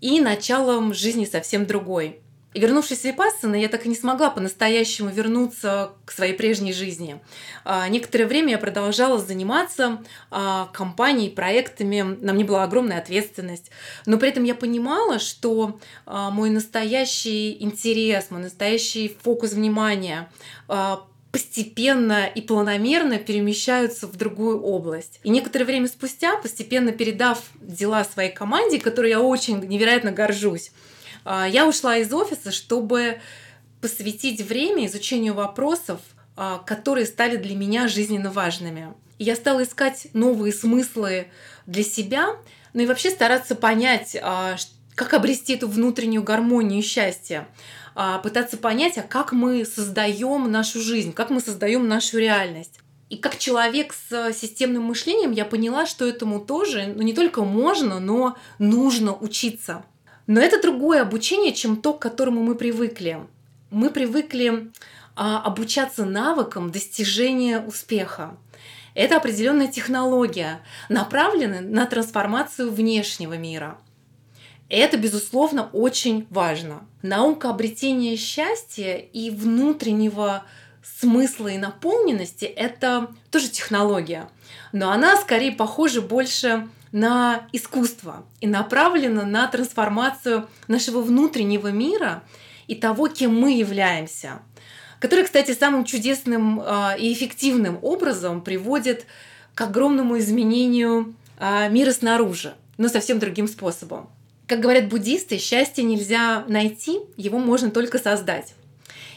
и 0.00 0.20
началом 0.20 0.92
жизни 0.92 1.24
совсем 1.24 1.66
другой. 1.66 2.20
И 2.52 2.58
вернувшись 2.58 3.02
в 3.02 3.04
Випассана, 3.04 3.54
я 3.54 3.68
так 3.68 3.86
и 3.86 3.88
не 3.88 3.94
смогла 3.94 4.28
по-настоящему 4.30 5.10
вернуться 5.10 5.92
к 6.04 6.10
своей 6.10 6.34
прежней 6.34 6.72
жизни. 6.72 7.20
А, 7.64 7.88
некоторое 7.88 8.26
время 8.26 8.50
я 8.50 8.58
продолжала 8.58 9.18
заниматься 9.18 10.02
а, 10.30 10.68
компанией, 10.72 11.30
проектами, 11.30 12.02
на 12.02 12.32
мне 12.32 12.44
была 12.44 12.64
огромная 12.64 12.98
ответственность. 12.98 13.70
Но 14.04 14.18
при 14.18 14.30
этом 14.30 14.42
я 14.42 14.56
понимала, 14.56 15.20
что 15.20 15.78
а, 16.06 16.30
мой 16.30 16.50
настоящий 16.50 17.56
интерес, 17.62 18.26
мой 18.30 18.40
настоящий 18.40 19.16
фокус 19.22 19.52
внимания 19.52 20.28
постепенно 21.30 22.26
и 22.26 22.40
планомерно 22.40 23.18
перемещаются 23.18 24.08
в 24.08 24.16
другую 24.16 24.60
область. 24.62 25.20
И 25.22 25.30
некоторое 25.30 25.64
время 25.64 25.86
спустя, 25.86 26.36
постепенно 26.36 26.90
передав 26.90 27.40
дела 27.60 28.04
своей 28.04 28.32
команде, 28.32 28.80
которой 28.80 29.10
я 29.10 29.20
очень 29.20 29.60
невероятно 29.60 30.10
горжусь, 30.10 30.72
я 31.24 31.66
ушла 31.66 31.98
из 31.98 32.12
офиса, 32.12 32.50
чтобы 32.50 33.20
посвятить 33.80 34.40
время 34.40 34.86
изучению 34.86 35.34
вопросов, 35.34 36.00
а, 36.36 36.58
которые 36.58 37.06
стали 37.06 37.36
для 37.36 37.56
меня 37.56 37.88
жизненно 37.88 38.30
важными. 38.30 38.94
И 39.18 39.24
я 39.24 39.36
стала 39.36 39.62
искать 39.62 40.08
новые 40.12 40.52
смыслы 40.52 41.28
для 41.66 41.82
себя, 41.82 42.36
ну 42.72 42.82
и 42.82 42.86
вообще 42.86 43.10
стараться 43.10 43.54
понять, 43.54 44.16
а, 44.20 44.56
как 44.94 45.14
обрести 45.14 45.54
эту 45.54 45.68
внутреннюю 45.68 46.22
гармонию 46.22 46.80
и 46.80 46.82
счастье, 46.82 47.46
пытаться 48.22 48.56
понять, 48.56 48.98
а 48.98 49.02
как 49.02 49.32
мы 49.32 49.64
создаем 49.64 50.50
нашу 50.50 50.80
жизнь, 50.80 51.12
как 51.12 51.30
мы 51.30 51.40
создаем 51.40 51.88
нашу 51.88 52.18
реальность. 52.18 52.78
И 53.08 53.16
как 53.16 53.38
человек 53.38 53.94
с 53.94 54.32
системным 54.32 54.84
мышлением 54.84 55.32
я 55.32 55.44
поняла, 55.44 55.86
что 55.86 56.06
этому 56.06 56.38
тоже 56.38 56.92
ну, 56.94 57.02
не 57.02 57.14
только 57.14 57.42
можно, 57.42 57.98
но 57.98 58.36
нужно 58.58 59.14
учиться. 59.14 59.84
Но 60.30 60.40
это 60.40 60.62
другое 60.62 61.02
обучение, 61.02 61.52
чем 61.52 61.82
то, 61.82 61.92
к 61.92 61.98
которому 61.98 62.40
мы 62.40 62.54
привыкли. 62.54 63.18
Мы 63.70 63.90
привыкли 63.90 64.70
а, 65.16 65.42
обучаться 65.42 66.04
навыкам 66.04 66.70
достижения 66.70 67.58
успеха. 67.58 68.36
Это 68.94 69.16
определенная 69.16 69.66
технология, 69.66 70.60
направленная 70.88 71.62
на 71.62 71.84
трансформацию 71.84 72.70
внешнего 72.70 73.36
мира. 73.36 73.76
Это, 74.68 74.98
безусловно, 74.98 75.68
очень 75.72 76.28
важно. 76.30 76.86
Наука 77.02 77.50
обретения 77.50 78.14
счастья 78.14 78.98
и 78.98 79.30
внутреннего 79.30 80.44
смысла 81.00 81.48
и 81.48 81.58
наполненности– 81.58 82.44
это 82.44 83.10
тоже 83.32 83.48
технология. 83.48 84.28
Но 84.70 84.92
она 84.92 85.16
скорее 85.16 85.50
похожа 85.50 86.00
больше 86.00 86.68
на 86.92 87.48
искусство 87.52 88.24
и 88.40 88.46
направлена 88.46 89.24
на 89.24 89.46
трансформацию 89.46 90.48
нашего 90.68 91.00
внутреннего 91.00 91.68
мира 91.68 92.22
и 92.66 92.74
того, 92.74 93.08
кем 93.08 93.38
мы 93.38 93.52
являемся, 93.52 94.40
который, 94.98 95.24
кстати, 95.24 95.52
самым 95.52 95.84
чудесным 95.84 96.60
а, 96.60 96.94
и 96.98 97.12
эффективным 97.12 97.78
образом 97.82 98.42
приводит 98.42 99.06
к 99.54 99.60
огромному 99.60 100.18
изменению 100.18 101.14
а, 101.38 101.68
мира 101.68 101.92
снаружи, 101.92 102.54
но 102.76 102.88
совсем 102.88 103.18
другим 103.18 103.48
способом. 103.48 104.08
Как 104.46 104.60
говорят 104.60 104.88
буддисты, 104.88 105.38
счастье 105.38 105.84
нельзя 105.84 106.44
найти, 106.48 107.00
его 107.16 107.38
можно 107.38 107.70
только 107.70 107.98
создать. 107.98 108.54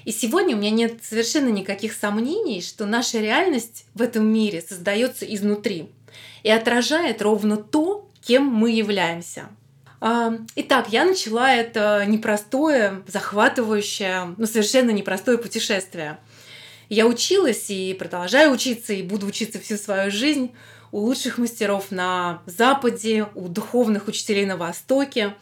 И 0.06 0.12
сегодня 0.12 0.56
у 0.56 0.60
меня 0.60 0.70
нет 0.70 1.04
совершенно 1.04 1.50
никаких 1.50 1.94
сомнений, 1.94 2.62
что 2.62 2.86
наша 2.86 3.20
реальность 3.20 3.86
в 3.94 4.02
этом 4.02 4.28
мире 4.28 4.62
создается 4.62 5.26
изнутри 5.26 5.90
и 6.44 6.50
отражает 6.50 7.22
ровно 7.22 7.58
то, 7.58 8.10
кем 8.22 8.46
мы 8.46 8.72
являемся. 8.72 9.48
А, 10.00 10.34
итак, 10.56 10.88
я 10.90 11.06
начала 11.06 11.54
это 11.54 12.04
непростое, 12.06 13.04
захватывающее, 13.08 14.36
ну 14.38 14.46
совершенно 14.46 14.92
непростое 14.92 15.38
путешествие. 15.38 16.20
Я 16.90 17.08
училась 17.08 17.70
и 17.70 17.94
продолжаю 17.94 18.52
учиться, 18.52 18.94
и 18.94 19.02
буду 19.02 19.26
учиться 19.26 19.60
всю 19.60 19.78
свою 19.78 20.12
жизнь 20.12 20.52
у 20.92 21.00
лучших 21.00 21.38
мастеров 21.38 21.90
на 21.90 22.42
Западе, 22.46 23.28
у 23.34 23.48
духовных 23.48 24.08
учителей 24.08 24.46
на 24.46 24.58
Востоке. 24.58 25.36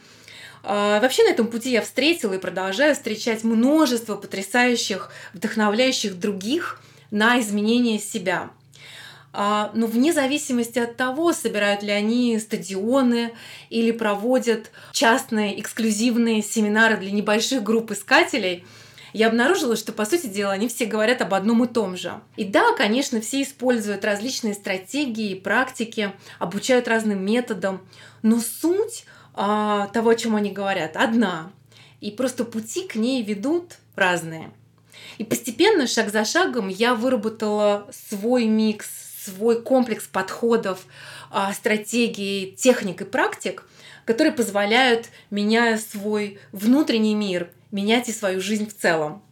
А, 0.62 1.00
вообще 1.00 1.24
на 1.24 1.30
этом 1.30 1.48
пути 1.48 1.72
я 1.72 1.82
встретила 1.82 2.34
и 2.34 2.38
продолжаю 2.38 2.94
встречать 2.94 3.42
множество 3.42 4.14
потрясающих, 4.14 5.10
вдохновляющих 5.34 6.18
других 6.18 6.80
на 7.10 7.40
изменение 7.40 7.98
себя– 7.98 8.50
а, 9.32 9.70
но 9.74 9.86
вне 9.86 10.12
зависимости 10.12 10.78
от 10.78 10.96
того, 10.96 11.32
собирают 11.32 11.82
ли 11.82 11.90
они 11.90 12.38
стадионы 12.38 13.32
или 13.70 13.90
проводят 13.90 14.70
частные 14.92 15.58
эксклюзивные 15.60 16.42
семинары 16.42 16.98
для 16.98 17.10
небольших 17.10 17.62
групп 17.62 17.92
искателей, 17.92 18.64
я 19.14 19.28
обнаружила, 19.28 19.76
что, 19.76 19.92
по 19.92 20.06
сути 20.06 20.26
дела, 20.26 20.52
они 20.52 20.68
все 20.68 20.86
говорят 20.86 21.20
об 21.20 21.34
одном 21.34 21.64
и 21.64 21.68
том 21.68 21.96
же. 21.96 22.20
И 22.36 22.44
да, 22.44 22.74
конечно, 22.74 23.20
все 23.20 23.42
используют 23.42 24.04
различные 24.04 24.54
стратегии, 24.54 25.34
практики, 25.34 26.12
обучают 26.38 26.88
разным 26.88 27.24
методам, 27.24 27.86
но 28.22 28.40
суть 28.40 29.04
а, 29.34 29.88
того, 29.88 30.10
о 30.10 30.14
чем 30.14 30.34
они 30.34 30.50
говорят, 30.50 30.96
одна. 30.96 31.52
И 32.00 32.10
просто 32.10 32.44
пути 32.44 32.86
к 32.88 32.96
ней 32.96 33.22
ведут 33.22 33.78
разные. 33.96 34.50
И 35.18 35.24
постепенно, 35.24 35.86
шаг 35.86 36.10
за 36.10 36.24
шагом, 36.24 36.68
я 36.68 36.94
выработала 36.94 37.88
свой 37.92 38.46
микс 38.46 39.11
свой 39.24 39.62
комплекс 39.62 40.06
подходов, 40.06 40.86
а, 41.30 41.52
стратегий, 41.52 42.54
техник 42.56 43.02
и 43.02 43.04
практик, 43.04 43.66
которые 44.04 44.32
позволяют, 44.32 45.08
меняя 45.30 45.78
свой 45.78 46.38
внутренний 46.52 47.14
мир, 47.14 47.50
менять 47.70 48.08
и 48.08 48.12
свою 48.12 48.40
жизнь 48.40 48.68
в 48.68 48.76
целом. 48.76 49.22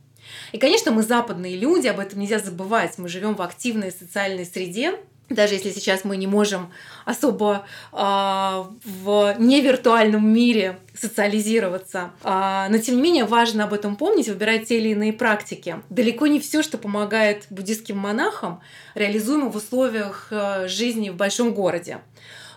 И, 0.53 0.59
конечно, 0.59 0.93
мы 0.93 1.03
западные 1.03 1.57
люди, 1.57 1.89
об 1.89 1.99
этом 1.99 2.21
нельзя 2.21 2.39
забывать. 2.39 2.99
Мы 2.99 3.09
живем 3.09 3.35
в 3.35 3.43
активной 3.43 3.91
социальной 3.91 4.47
среде, 4.47 4.99
даже 5.31 5.55
если 5.55 5.71
сейчас 5.71 6.05
мы 6.05 6.17
не 6.17 6.27
можем 6.27 6.73
особо 7.05 7.67
э, 7.93 7.97
в 7.97 9.37
невиртуальном 9.39 10.29
мире 10.29 10.81
социализироваться. 10.95 12.11
Э, 12.23 12.67
но 12.69 12.79
тем 12.79 12.97
не 12.97 13.03
менее 13.03 13.25
важно 13.25 13.65
об 13.65 13.73
этом 13.73 13.97
помнить, 13.97 14.29
выбирать 14.29 14.69
те 14.69 14.79
или 14.79 14.91
иные 14.91 15.13
практики. 15.13 15.77
Далеко 15.89 16.27
не 16.27 16.41
все, 16.41 16.63
что 16.63 16.79
помогает 16.79 17.47
буддийским 17.51 17.97
монахам, 17.97 18.61
реализуемо 18.95 19.51
в 19.51 19.57
условиях 19.57 20.29
э, 20.31 20.67
жизни 20.69 21.11
в 21.11 21.17
большом 21.17 21.55
городе. 21.55 22.01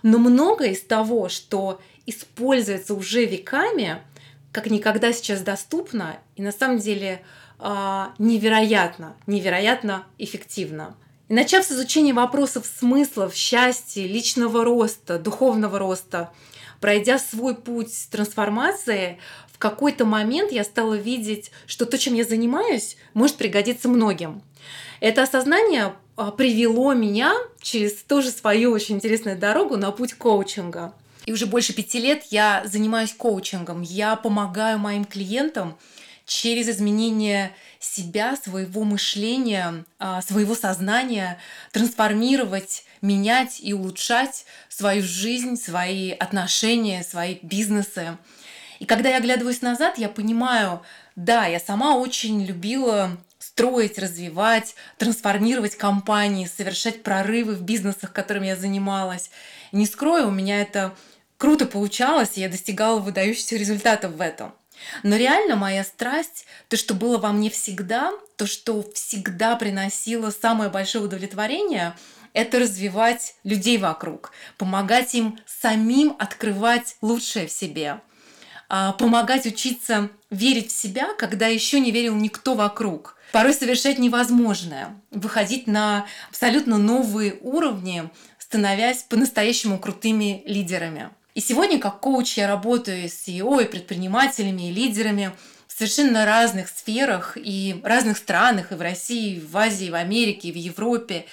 Но 0.02 0.18
многое 0.18 0.70
из 0.70 0.82
того, 0.82 1.30
что 1.30 1.80
используется 2.06 2.96
уже 2.96 3.24
веками, 3.26 4.02
как 4.52 4.70
никогда 4.70 5.14
сейчас 5.14 5.42
доступно 5.42 6.18
и 6.36 6.42
на 6.42 6.52
самом 6.52 6.80
деле 6.80 7.24
невероятно, 8.20 9.16
невероятно 9.26 10.04
эффективно. 10.18 10.98
Начав 11.34 11.66
с 11.66 11.72
изучения 11.72 12.14
вопросов 12.14 12.64
смыслов, 12.78 13.34
счастья, 13.34 14.06
личного 14.06 14.64
роста, 14.64 15.18
духовного 15.18 15.80
роста, 15.80 16.32
пройдя 16.80 17.18
свой 17.18 17.56
путь 17.56 17.92
трансформации, 18.12 19.18
в 19.52 19.58
какой-то 19.58 20.06
момент 20.06 20.52
я 20.52 20.64
стала 20.64 20.94
видеть, 20.94 21.50
что 21.66 21.88
то, 21.88 21.98
чем 21.98 22.14
я 22.14 22.24
занимаюсь, 22.24 22.98
может 23.16 23.38
пригодиться 23.38 23.90
многим. 23.90 24.44
Это 25.00 25.24
осознание 25.24 25.96
а, 26.18 26.30
привело 26.30 26.94
меня 26.94 27.34
через 27.60 27.94
тоже 28.04 28.30
свою 28.30 28.72
очень 28.72 28.98
интересную 28.98 29.36
дорогу 29.36 29.76
на 29.76 29.90
путь 29.90 30.14
коучинга. 30.14 30.94
И 31.26 31.34
уже 31.34 31.48
больше 31.48 31.74
пяти 31.74 32.00
лет 32.00 32.26
я 32.30 32.62
занимаюсь 32.66 33.12
коучингом. 33.12 33.82
Я 33.82 34.18
помогаю 34.18 34.78
моим 34.78 35.04
клиентам 35.04 35.80
через 36.26 36.70
изменение 36.70 37.56
себя, 37.84 38.36
своего 38.36 38.84
мышления, 38.84 39.86
а, 40.00 40.22
своего 40.22 40.56
сознания 40.56 41.40
трансформировать, 41.72 42.86
менять 43.02 43.60
и 43.62 43.74
улучшать 43.74 44.46
свою 44.70 45.04
жизнь, 45.04 45.58
свои 45.58 46.12
отношения, 46.12 47.04
свои 47.04 47.38
бизнесы. 47.42 48.18
И 48.80 48.86
когда 48.86 49.10
я 49.10 49.18
оглядываюсь 49.18 49.62
назад, 49.62 49.98
я 49.98 50.10
понимаю, 50.10 50.82
да, 51.16 51.46
я 51.46 51.60
сама 51.60 51.96
очень 51.96 52.44
любила 52.44 53.18
строить, 53.40 54.00
развивать, 54.00 54.76
трансформировать 54.98 55.78
компании, 55.78 56.48
совершать 56.48 57.04
прорывы 57.04 57.56
в 57.56 57.62
бизнесах, 57.62 58.12
которыми 58.14 58.48
я 58.48 58.56
занималась. 58.56 59.30
Не 59.72 59.86
скрою, 59.86 60.28
у 60.28 60.32
меня 60.32 60.62
это 60.62 60.96
круто 61.38 61.66
получалось, 61.66 62.38
и 62.38 62.42
я 62.42 62.50
достигала 62.50 63.00
выдающихся 63.00 63.58
результатов 63.58 64.14
в 64.14 64.22
этом. 64.22 64.54
Но 65.04 65.16
реально 65.16 65.56
моя 65.56 65.84
страсть, 65.84 66.46
то, 66.68 66.78
что 66.78 66.94
было 66.94 67.18
во 67.18 67.32
мне 67.32 67.50
всегда, 67.50 68.12
то, 68.38 68.46
что 68.46 68.84
всегда 68.94 69.56
приносило 69.56 70.32
самое 70.32 70.70
большое 70.70 71.06
удовлетворение, 71.06 71.96
это 72.34 72.60
развивать 72.60 73.36
людей 73.44 73.78
вокруг, 73.78 74.32
помогать 74.58 75.14
им 75.16 75.40
самим 75.46 76.16
открывать 76.20 76.98
лучшее 77.02 77.48
в 77.48 77.52
себе, 77.52 78.02
а, 78.70 78.94
помогать 78.94 79.46
учиться 79.46 80.10
верить 80.30 80.72
в 80.72 80.76
себя, 80.76 81.14
когда 81.14 81.48
еще 81.48 81.80
не 81.80 81.92
верил 81.92 82.16
никто 82.16 82.56
вокруг, 82.56 83.18
порой 83.32 83.54
совершать 83.54 84.00
невозможное, 84.00 85.00
выходить 85.12 85.68
на 85.68 86.06
абсолютно 86.30 86.78
новые 86.78 87.38
уровни, 87.42 88.10
становясь 88.40 89.04
по-настоящему 89.04 89.80
крутыми 89.80 90.44
лидерами. 90.46 91.10
И 91.34 91.42
сегодня 91.42 91.80
как 91.80 92.00
коуч 92.00 92.38
я 92.38 92.48
работаю 92.48 93.10
с 93.10 93.28
CEO 93.28 93.64
и 93.64 93.68
предпринимателями, 93.68 94.70
и 94.70 94.72
лидерами 94.72 95.32
в 95.68 95.76
совершенно 95.76 96.26
разных 96.26 96.70
сферах 96.70 97.38
и 97.38 97.82
разных 97.84 98.18
странах, 98.18 98.72
и 98.72 98.76
в 98.76 98.82
России, 98.82 99.38
и 99.38 99.40
в 99.40 99.58
Азии, 99.58 99.88
и 99.88 99.90
в 99.90 99.96
Америке, 99.96 100.50
и 100.50 100.52
в 100.52 100.58
Европе. 100.58 101.26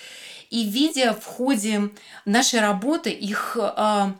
И 0.49 0.65
видя 0.65 1.13
в 1.13 1.25
ходе 1.27 1.91
нашей 2.25 2.61
работы 2.61 3.11
их 3.11 3.59
э, 3.61 4.13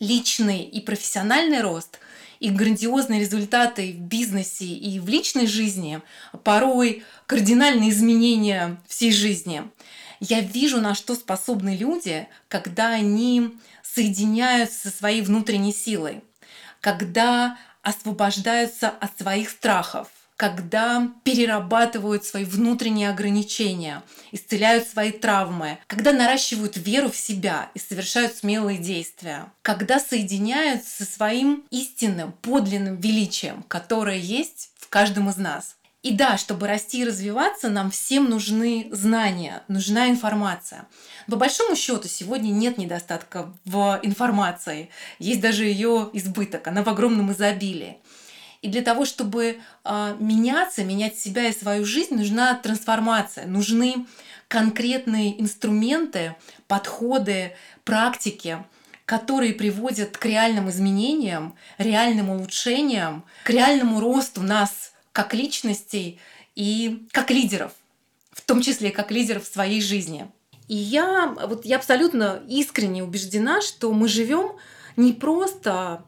личный 0.00 0.62
и 0.62 0.80
профессиональный 0.80 1.60
рост, 1.60 1.98
их 2.40 2.54
грандиозные 2.54 3.20
результаты 3.20 3.92
в 3.92 4.00
бизнесе 4.00 4.64
и 4.64 4.98
в 4.98 5.08
личной 5.08 5.46
жизни, 5.46 6.00
порой 6.44 7.04
кардинальные 7.26 7.90
изменения 7.90 8.80
всей 8.88 9.12
жизни, 9.12 9.64
я 10.20 10.40
вижу, 10.40 10.80
на 10.80 10.94
что 10.94 11.14
способны 11.14 11.76
люди, 11.76 12.28
когда 12.48 12.88
они 12.88 13.58
соединяются 13.82 14.90
со 14.90 14.96
своей 14.96 15.22
внутренней 15.22 15.72
силой, 15.72 16.22
когда 16.80 17.58
освобождаются 17.82 18.88
от 18.88 19.18
своих 19.18 19.50
страхов, 19.50 20.08
когда 20.36 21.10
перерабатывают 21.22 22.24
свои 22.24 22.44
внутренние 22.44 23.10
ограничения, 23.10 24.02
исцеляют 24.32 24.88
свои 24.88 25.12
травмы, 25.12 25.78
когда 25.86 26.12
наращивают 26.12 26.76
веру 26.76 27.10
в 27.10 27.16
себя 27.16 27.70
и 27.74 27.78
совершают 27.78 28.34
смелые 28.34 28.78
действия, 28.78 29.52
когда 29.62 30.00
соединяются 30.00 31.04
со 31.04 31.10
своим 31.10 31.64
истинным, 31.70 32.32
подлинным 32.32 32.96
величием, 32.96 33.62
которое 33.68 34.18
есть 34.18 34.70
в 34.76 34.88
каждом 34.88 35.30
из 35.30 35.36
нас. 35.36 35.76
И 36.04 36.12
да, 36.12 36.36
чтобы 36.36 36.68
расти 36.68 37.00
и 37.00 37.04
развиваться, 37.06 37.70
нам 37.70 37.90
всем 37.90 38.28
нужны 38.28 38.88
знания, 38.92 39.62
нужна 39.68 40.10
информация. 40.10 40.84
По 41.26 41.36
большому 41.36 41.76
счету 41.76 42.08
сегодня 42.08 42.50
нет 42.50 42.76
недостатка 42.76 43.50
в 43.64 44.00
информации, 44.02 44.90
есть 45.18 45.40
даже 45.40 45.64
ее 45.64 46.10
избыток, 46.12 46.66
она 46.66 46.82
в 46.82 46.88
огромном 46.90 47.32
изобилии. 47.32 47.96
И 48.60 48.68
для 48.68 48.82
того, 48.82 49.06
чтобы 49.06 49.60
э, 49.84 50.16
меняться, 50.20 50.84
менять 50.84 51.18
себя 51.18 51.48
и 51.48 51.54
свою 51.54 51.86
жизнь, 51.86 52.14
нужна 52.14 52.52
трансформация, 52.52 53.46
нужны 53.46 54.06
конкретные 54.48 55.40
инструменты, 55.40 56.36
подходы, 56.68 57.56
практики, 57.84 58.58
которые 59.06 59.54
приводят 59.54 60.18
к 60.18 60.26
реальным 60.26 60.68
изменениям, 60.68 61.54
реальным 61.78 62.28
улучшениям, 62.28 63.24
к 63.44 63.48
реальному 63.48 64.00
росту 64.00 64.42
нас 64.42 64.93
как 65.14 65.32
личностей 65.32 66.18
и 66.56 67.06
как 67.12 67.30
лидеров, 67.30 67.72
в 68.32 68.42
том 68.42 68.60
числе 68.60 68.90
как 68.90 69.10
лидеров 69.10 69.44
в 69.44 69.52
своей 69.52 69.80
жизни. 69.80 70.30
И 70.66 70.74
я, 70.74 71.34
вот 71.46 71.64
я 71.64 71.76
абсолютно 71.76 72.42
искренне 72.48 73.04
убеждена, 73.04 73.62
что 73.62 73.92
мы 73.92 74.08
живем 74.08 74.56
не 74.96 75.12
просто 75.12 76.04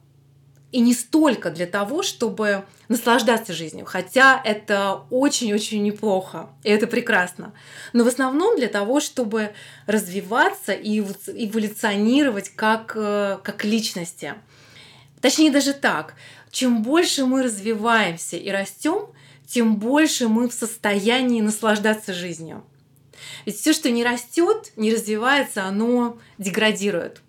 и 0.72 0.80
не 0.80 0.92
столько 0.92 1.50
для 1.50 1.66
того, 1.66 2.02
чтобы 2.02 2.64
наслаждаться 2.88 3.52
жизнью, 3.52 3.86
хотя 3.86 4.42
это 4.44 5.02
очень-очень 5.10 5.84
неплохо, 5.84 6.50
и 6.64 6.70
это 6.70 6.88
прекрасно, 6.88 7.54
но 7.92 8.02
в 8.02 8.08
основном 8.08 8.56
для 8.56 8.68
того, 8.68 8.98
чтобы 8.98 9.52
развиваться 9.86 10.72
и 10.72 10.98
эволюционировать 10.98 12.50
как, 12.50 12.92
э, 12.96 13.38
как 13.42 13.64
личности. 13.64 14.34
Точнее 15.20 15.50
даже 15.50 15.72
так, 15.72 16.14
чем 16.50 16.82
больше 16.82 17.26
мы 17.26 17.42
развиваемся 17.42 18.36
и 18.36 18.50
растем, 18.50 19.08
тем 19.46 19.76
больше 19.76 20.28
мы 20.28 20.48
в 20.48 20.52
состоянии 20.52 21.40
наслаждаться 21.40 22.12
жизнью. 22.12 22.64
Ведь 23.44 23.56
все, 23.56 23.72
что 23.72 23.90
не 23.90 24.04
растет, 24.04 24.72
не 24.76 24.92
развивается, 24.92 25.64
оно 25.64 26.18
деградирует. 26.38 27.22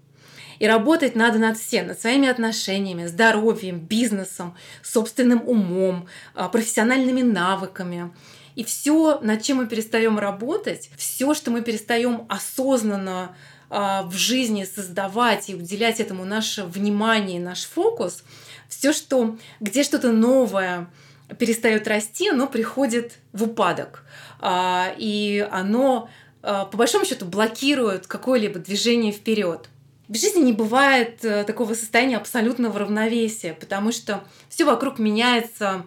И 0.60 0.66
работать 0.66 1.16
надо 1.16 1.38
над 1.38 1.58
всем, 1.58 1.88
над 1.88 2.00
своими 2.00 2.28
отношениями, 2.28 3.06
здоровьем, 3.06 3.80
бизнесом, 3.80 4.56
собственным 4.82 5.48
умом, 5.48 6.08
а, 6.34 6.50
профессиональными 6.50 7.22
навыками. 7.22 8.12
И 8.56 8.64
все, 8.64 9.20
над 9.22 9.44
чем 9.44 9.58
мы 9.58 9.68
перестаем 9.68 10.18
работать, 10.18 10.90
все, 10.98 11.36
что 11.36 11.52
мы 11.52 11.62
перестаем 11.62 12.26
осознанно 12.28 13.36
а, 13.70 14.04
в 14.04 14.14
жизни 14.14 14.64
создавать 14.64 15.50
и 15.50 15.56
уделять 15.56 16.00
этому 16.00 16.26
наше 16.26 16.64
внимание, 16.64 17.40
наш 17.40 17.66
фокус, 17.66 18.24
все, 18.68 18.94
что 18.94 19.38
где 19.60 19.84
что-то 19.84 20.12
новое 20.12 20.90
перестает 21.38 21.88
расти, 21.88 22.30
оно 22.30 22.48
приходит 22.48 23.14
в 23.34 23.44
упадок. 23.44 24.04
А, 24.40 24.94
и 24.98 25.48
оно, 25.52 26.10
а, 26.42 26.66
по 26.66 26.78
большому 26.78 27.06
счету, 27.06 27.26
блокирует 27.26 28.08
какое-либо 28.08 28.60
движение 28.60 29.12
вперед. 29.12 29.70
В 30.08 30.16
жизни 30.16 30.40
не 30.42 30.54
бывает 30.54 31.26
э, 31.26 31.44
такого 31.44 31.74
состояния 31.74 32.16
абсолютного 32.16 32.80
равновесия, 32.80 33.54
потому 33.54 33.92
что 33.92 34.24
все 34.48 34.64
вокруг 34.64 35.00
меняется 35.00 35.84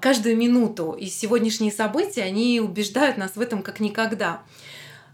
каждую 0.00 0.36
минуту, 0.36 0.96
и 0.98 1.06
сегодняшние 1.06 1.70
события, 1.70 2.22
они 2.22 2.60
убеждают 2.60 3.16
нас 3.16 3.36
в 3.36 3.40
этом 3.40 3.62
как 3.62 3.78
никогда. 3.78 4.42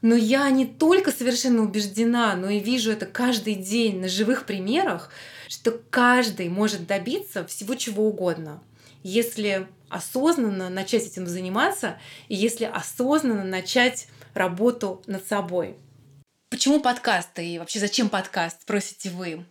Но 0.01 0.15
я 0.15 0.49
не 0.49 0.65
только 0.65 1.13
совершенно 1.13 1.63
убеждена, 1.63 2.35
но 2.35 2.49
и 2.49 2.59
вижу 2.59 2.93
это 2.93 3.05
каждый 3.05 3.55
день 3.55 4.01
на 4.01 4.09
живых 4.09 4.47
примерах, 4.47 5.11
что 5.49 5.73
каждый 5.91 6.49
может 6.49 6.87
добиться 6.87 7.47
всего 7.47 7.75
чего 7.75 8.09
угодно, 8.09 8.63
если 9.03 9.67
осознанно 9.89 10.69
начать 10.69 11.07
этим 11.07 11.27
заниматься 11.27 11.99
и 12.29 12.35
если 12.35 12.65
осознанно 12.65 13.45
начать 13.45 14.09
работу 14.35 15.03
над 15.07 15.27
собой. 15.27 15.77
Почему 16.51 16.81
подкасты 16.81 17.47
и 17.47 17.59
вообще 17.59 17.79
зачем 17.79 18.09
подкаст, 18.09 18.63
спросите 18.63 19.11
вы? 19.11 19.45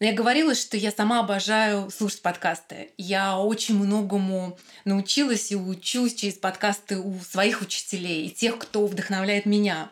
Я 0.00 0.12
говорила, 0.12 0.54
что 0.54 0.76
я 0.76 0.92
сама 0.92 1.20
обожаю 1.20 1.90
слушать 1.90 2.22
подкасты. 2.22 2.92
Я 2.98 3.36
очень 3.36 3.76
многому 3.76 4.56
научилась 4.84 5.50
и 5.50 5.56
учусь 5.56 6.14
через 6.14 6.34
подкасты 6.34 6.98
у 6.98 7.18
своих 7.18 7.62
учителей 7.62 8.26
и 8.26 8.30
тех, 8.30 8.58
кто 8.58 8.86
вдохновляет 8.86 9.44
меня. 9.44 9.90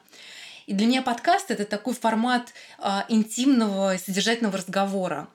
И 0.67 0.75
для 0.75 0.87
меня 0.89 1.03
подкаст 1.03 1.53
это 1.53 1.65
такой 1.65 1.95
формат 1.95 2.53
а, 2.79 3.07
интимного 3.09 3.97
содержательного 3.99 4.59
разговора. 4.59 5.29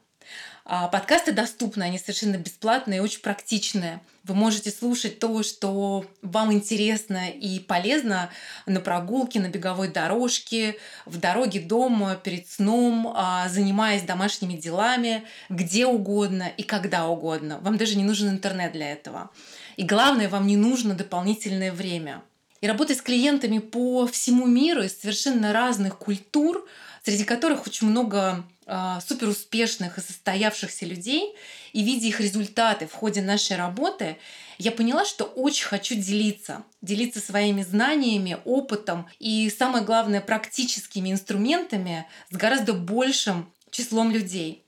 А, 0.66 0.90
подкасты 0.90 1.32
доступны, 1.32 1.84
они 1.84 1.98
совершенно 1.98 2.36
бесплатные 2.36 2.98
и 2.98 3.02
очень 3.02 3.22
практичные. 3.22 4.02
Вы 4.26 4.36
можете 4.36 4.72
слушать 4.72 5.20
то, 5.20 5.42
что 5.42 6.06
вам 6.22 6.52
интересно 6.52 7.30
и 7.30 7.60
полезно 7.60 8.30
на 8.66 8.82
прогулке, 8.82 9.40
на 9.40 9.48
беговой 9.48 9.88
дорожке, 9.88 10.78
в 11.06 11.18
дороге 11.18 11.62
дома, 11.62 12.16
перед 12.16 12.50
сном, 12.50 13.14
а, 13.16 13.48
занимаясь 13.48 14.04
домашними 14.04 14.54
делами, 14.54 15.24
где 15.48 15.88
угодно 15.88 16.52
и 16.58 16.64
когда 16.64 17.08
угодно. 17.08 17.60
Вам 17.62 17.78
даже 17.78 17.96
не 17.96 18.04
нужен 18.04 18.30
интернет 18.30 18.74
для 18.74 18.92
этого. 18.92 19.32
И 19.78 19.84
главное, 19.84 20.28
вам 20.28 20.46
не 20.46 20.58
нужно 20.58 20.94
дополнительное 20.94 21.72
время. 21.72 22.22
И 22.62 22.68
работать 22.68 23.00
с 23.00 23.02
клиентами 23.02 23.58
по 23.58 24.06
всему 24.06 24.46
миру 24.46 24.84
из 24.84 25.00
совершенно 25.00 25.52
разных 25.52 25.98
культур, 25.98 26.68
среди 27.04 27.24
которых 27.24 27.66
очень 27.66 27.88
много 27.88 28.46
а, 28.68 29.02
суперуспешных 29.02 29.98
и 29.98 30.02
состоявшихся 30.02 30.86
людей 30.86 31.36
и 31.74 31.84
видя 31.84 32.06
их 32.08 32.22
результаты 32.22 32.88
в 32.88 32.94
ходе 32.94 33.24
нашей 33.24 33.58
работы, 33.58 34.18
я 34.60 34.72
поняла, 34.72 35.06
что 35.06 35.24
очень 35.24 35.66
хочу 35.66 35.96
делиться. 35.96 36.64
Делиться 36.84 37.20
своими 37.20 37.64
знаниями, 37.64 38.38
опытом 38.46 39.10
и, 39.18 39.50
самое 39.50 39.84
главное, 39.84 40.22
практическими 40.22 41.12
инструментами 41.12 42.06
с 42.30 42.36
гораздо 42.36 42.74
большим 42.74 43.52
числом 43.72 44.12
людей. 44.12 44.64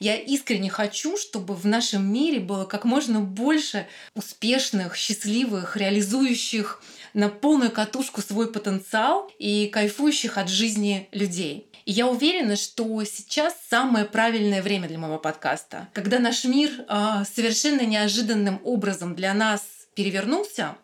Я 0.00 0.16
искренне 0.16 0.70
хочу, 0.70 1.16
чтобы 1.16 1.54
в 1.54 1.66
нашем 1.66 2.12
мире 2.12 2.40
было 2.40 2.64
как 2.64 2.84
можно 2.84 3.20
больше 3.20 3.86
успешных, 4.14 4.96
счастливых, 4.96 5.76
реализующих 5.76 6.82
на 7.14 7.28
полную 7.28 7.70
катушку 7.70 8.20
свой 8.20 8.52
потенциал 8.52 9.30
и 9.38 9.66
кайфующих 9.66 10.38
от 10.38 10.48
жизни 10.48 11.08
людей. 11.12 11.68
И 11.84 11.92
я 11.92 12.06
уверена, 12.06 12.56
что 12.56 13.02
сейчас 13.04 13.56
самое 13.70 14.04
правильное 14.04 14.62
время 14.62 14.88
для 14.88 14.98
моего 14.98 15.18
подкаста, 15.18 15.88
когда 15.94 16.18
наш 16.18 16.44
мир 16.44 16.70
э, 16.86 17.24
совершенно 17.34 17.80
неожиданным 17.80 18.60
образом 18.62 19.14
для 19.14 19.32
нас 19.32 19.62
перевернулся, 19.94 20.76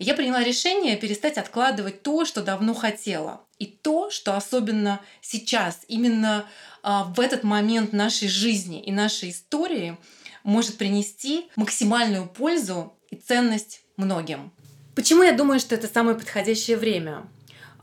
я 0.00 0.14
приняла 0.14 0.42
решение 0.42 0.96
перестать 0.96 1.38
откладывать 1.38 2.02
то, 2.02 2.24
что 2.24 2.42
давно 2.42 2.74
хотела. 2.74 3.42
И 3.58 3.66
то, 3.66 4.10
что 4.10 4.36
особенно 4.36 5.00
сейчас, 5.20 5.82
именно 5.86 6.46
в 6.84 7.20
этот 7.20 7.44
момент 7.44 7.92
нашей 7.92 8.28
жизни 8.28 8.82
и 8.82 8.92
нашей 8.92 9.30
истории 9.30 9.96
может 10.42 10.76
принести 10.76 11.48
максимальную 11.56 12.26
пользу 12.26 12.92
и 13.10 13.16
ценность 13.16 13.80
многим. 13.96 14.52
Почему 14.94 15.22
я 15.22 15.32
думаю, 15.32 15.58
что 15.58 15.74
это 15.74 15.88
самое 15.88 16.16
подходящее 16.16 16.76
время? 16.76 17.24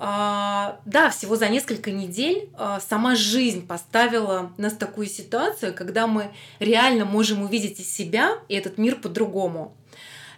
А, 0.03 0.79
да, 0.85 1.09
всего 1.11 1.35
за 1.35 1.47
несколько 1.49 1.91
недель 1.91 2.49
а, 2.57 2.79
сама 2.79 3.15
жизнь 3.15 3.67
поставила 3.67 4.51
нас 4.57 4.73
в 4.73 4.77
такую 4.77 5.07
ситуацию, 5.07 5.75
когда 5.75 6.07
мы 6.07 6.31
реально 6.59 7.05
можем 7.05 7.43
увидеть 7.43 7.79
и 7.79 7.83
себя, 7.83 8.39
и 8.47 8.55
этот 8.55 8.77
мир 8.77 8.95
по-другому. 8.95 9.75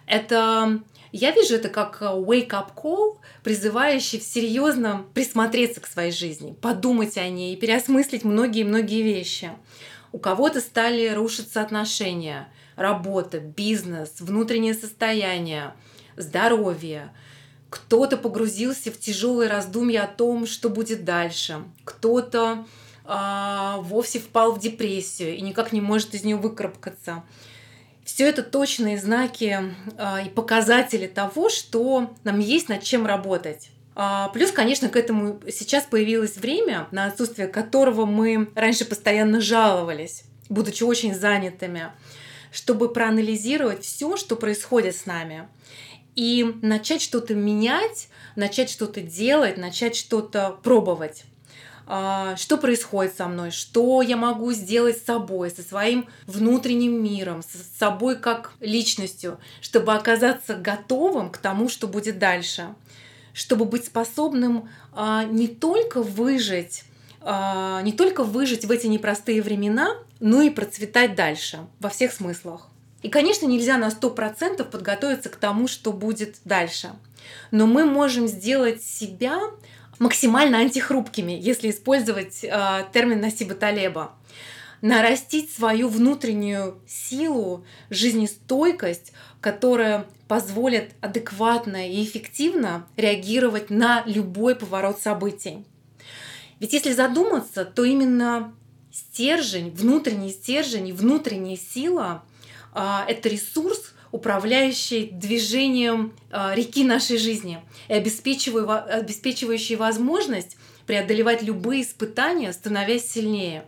Это 0.06 0.82
я 1.16 1.30
вижу 1.30 1.54
это 1.54 1.68
как 1.68 1.98
э, 2.02 2.06
wake-up 2.06 2.74
call, 2.74 3.18
призывающий 3.44 4.20
серьезно 4.20 5.04
присмотреться 5.14 5.80
к 5.80 5.86
своей 5.86 6.10
жизни, 6.10 6.56
подумать 6.60 7.16
о 7.16 7.28
ней 7.28 7.54
и 7.54 7.56
переосмыслить 7.56 8.24
многие-многие 8.24 9.02
вещи. 9.02 9.52
У 10.10 10.18
кого-то 10.18 10.60
стали 10.60 11.08
рушиться 11.10 11.60
отношения, 11.60 12.48
работа, 12.74 13.38
бизнес, 13.38 14.16
внутреннее 14.18 14.74
состояние, 14.74 15.74
здоровье. 16.16 17.12
Кто-то 17.70 18.16
погрузился 18.16 18.90
в 18.90 18.98
тяжелые 18.98 19.48
раздумья 19.48 20.04
о 20.04 20.08
том, 20.08 20.46
что 20.46 20.68
будет 20.68 21.04
дальше. 21.04 21.62
Кто-то 21.84 22.66
а, 23.04 23.76
вовсе 23.82 24.18
впал 24.18 24.50
в 24.50 24.58
депрессию 24.58 25.36
и 25.36 25.40
никак 25.42 25.70
не 25.70 25.80
может 25.80 26.14
из 26.14 26.24
нее 26.24 26.36
выкарабкаться. 26.36 27.22
Все 28.04 28.28
это 28.28 28.42
точные 28.42 28.98
знаки 28.98 29.74
а, 29.96 30.22
и 30.22 30.28
показатели 30.28 31.06
того, 31.06 31.48
что 31.48 32.14
нам 32.22 32.38
есть 32.38 32.68
над 32.68 32.82
чем 32.82 33.06
работать. 33.06 33.70
А, 33.96 34.28
плюс, 34.28 34.50
конечно, 34.50 34.88
к 34.88 34.96
этому 34.96 35.40
сейчас 35.50 35.84
появилось 35.84 36.36
время, 36.36 36.88
на 36.90 37.06
отсутствие 37.06 37.48
которого 37.48 38.04
мы 38.04 38.50
раньше 38.54 38.84
постоянно 38.84 39.40
жаловались, 39.40 40.24
будучи 40.48 40.82
очень 40.82 41.14
занятыми, 41.14 41.92
чтобы 42.52 42.92
проанализировать 42.92 43.84
все, 43.84 44.16
что 44.16 44.36
происходит 44.36 44.96
с 44.96 45.06
нами, 45.06 45.48
и 46.14 46.44
начать 46.62 47.02
что-то 47.02 47.34
менять, 47.34 48.08
начать 48.36 48.70
что-то 48.70 49.00
делать, 49.00 49.56
начать 49.56 49.96
что-то 49.96 50.58
пробовать. 50.62 51.24
А, 51.86 52.34
что 52.36 52.56
происходит 52.56 53.16
со 53.16 53.26
мной, 53.26 53.50
что 53.50 54.00
я 54.00 54.16
могу 54.16 54.52
сделать 54.52 54.98
с 54.98 55.04
собой, 55.04 55.50
со 55.50 55.62
своим 55.62 56.08
внутренним 56.26 57.02
миром, 57.02 57.42
с 57.42 57.78
собой 57.78 58.16
как 58.16 58.52
личностью, 58.60 59.38
чтобы 59.60 59.92
оказаться 59.92 60.54
готовым 60.54 61.30
к 61.30 61.36
тому, 61.38 61.68
что 61.68 61.86
будет 61.86 62.18
дальше, 62.18 62.74
чтобы 63.34 63.66
быть 63.66 63.84
способным 63.84 64.68
а, 64.92 65.24
не 65.24 65.46
только 65.46 66.02
выжить, 66.02 66.84
а, 67.20 67.82
не 67.82 67.92
только 67.92 68.24
выжить 68.24 68.64
в 68.64 68.70
эти 68.70 68.86
непростые 68.86 69.42
времена, 69.42 69.90
но 70.20 70.40
и 70.40 70.48
процветать 70.48 71.14
дальше 71.14 71.66
во 71.80 71.90
всех 71.90 72.12
смыслах. 72.12 72.68
И, 73.02 73.10
конечно, 73.10 73.44
нельзя 73.44 73.76
на 73.76 73.90
100% 73.90 74.64
подготовиться 74.64 75.28
к 75.28 75.36
тому, 75.36 75.68
что 75.68 75.92
будет 75.92 76.36
дальше. 76.46 76.92
Но 77.50 77.66
мы 77.66 77.84
можем 77.84 78.26
сделать 78.26 78.82
себя 78.82 79.38
максимально 79.98 80.58
антихрупкими, 80.58 81.32
если 81.32 81.70
использовать 81.70 82.44
э, 82.44 82.84
термин 82.92 83.20
Насиба 83.20 83.54
Талеба. 83.54 84.12
Нарастить 84.80 85.50
свою 85.50 85.88
внутреннюю 85.88 86.78
силу, 86.86 87.64
жизнестойкость, 87.90 89.12
которая 89.40 90.06
позволит 90.28 90.92
адекватно 91.00 91.88
и 91.88 92.04
эффективно 92.04 92.86
реагировать 92.96 93.70
на 93.70 94.02
любой 94.06 94.54
поворот 94.54 95.00
событий. 95.00 95.64
Ведь 96.60 96.72
если 96.72 96.92
задуматься, 96.92 97.64
то 97.64 97.84
именно 97.84 98.54
стержень, 98.90 99.70
внутренний 99.70 100.30
стержень 100.30 100.92
внутренняя 100.92 101.56
сила 101.56 102.22
э,– 102.74 103.00
это 103.08 103.28
ресурс, 103.28 103.94
управляющий 104.14 105.10
движением 105.10 106.12
а, 106.30 106.54
реки 106.54 106.84
нашей 106.84 107.18
жизни 107.18 107.60
и 107.88 107.94
обеспечивающий 107.94 109.74
возможность 109.74 110.56
преодолевать 110.86 111.42
любые 111.42 111.82
испытания, 111.82 112.52
становясь 112.52 113.10
сильнее. 113.10 113.64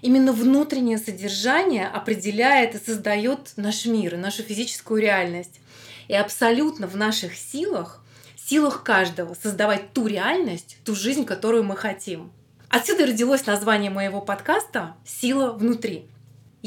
Именно 0.00 0.32
внутреннее 0.32 0.96
содержание 0.96 1.88
определяет 1.88 2.74
и 2.74 2.78
создает 2.78 3.52
наш 3.56 3.84
мир 3.84 4.16
нашу 4.16 4.42
физическую 4.42 5.02
реальность. 5.02 5.60
И 6.08 6.14
абсолютно 6.14 6.86
в 6.86 6.96
наших 6.96 7.36
силах, 7.36 8.02
силах 8.34 8.82
каждого 8.82 9.34
создавать 9.34 9.92
ту 9.92 10.06
реальность, 10.06 10.78
ту 10.86 10.94
жизнь, 10.94 11.26
которую 11.26 11.64
мы 11.64 11.76
хотим. 11.76 12.32
Отсюда 12.70 13.04
родилось 13.04 13.44
название 13.44 13.90
моего 13.90 14.22
подкаста 14.22 14.96
«Сила 15.04 15.52
внутри». 15.52 16.06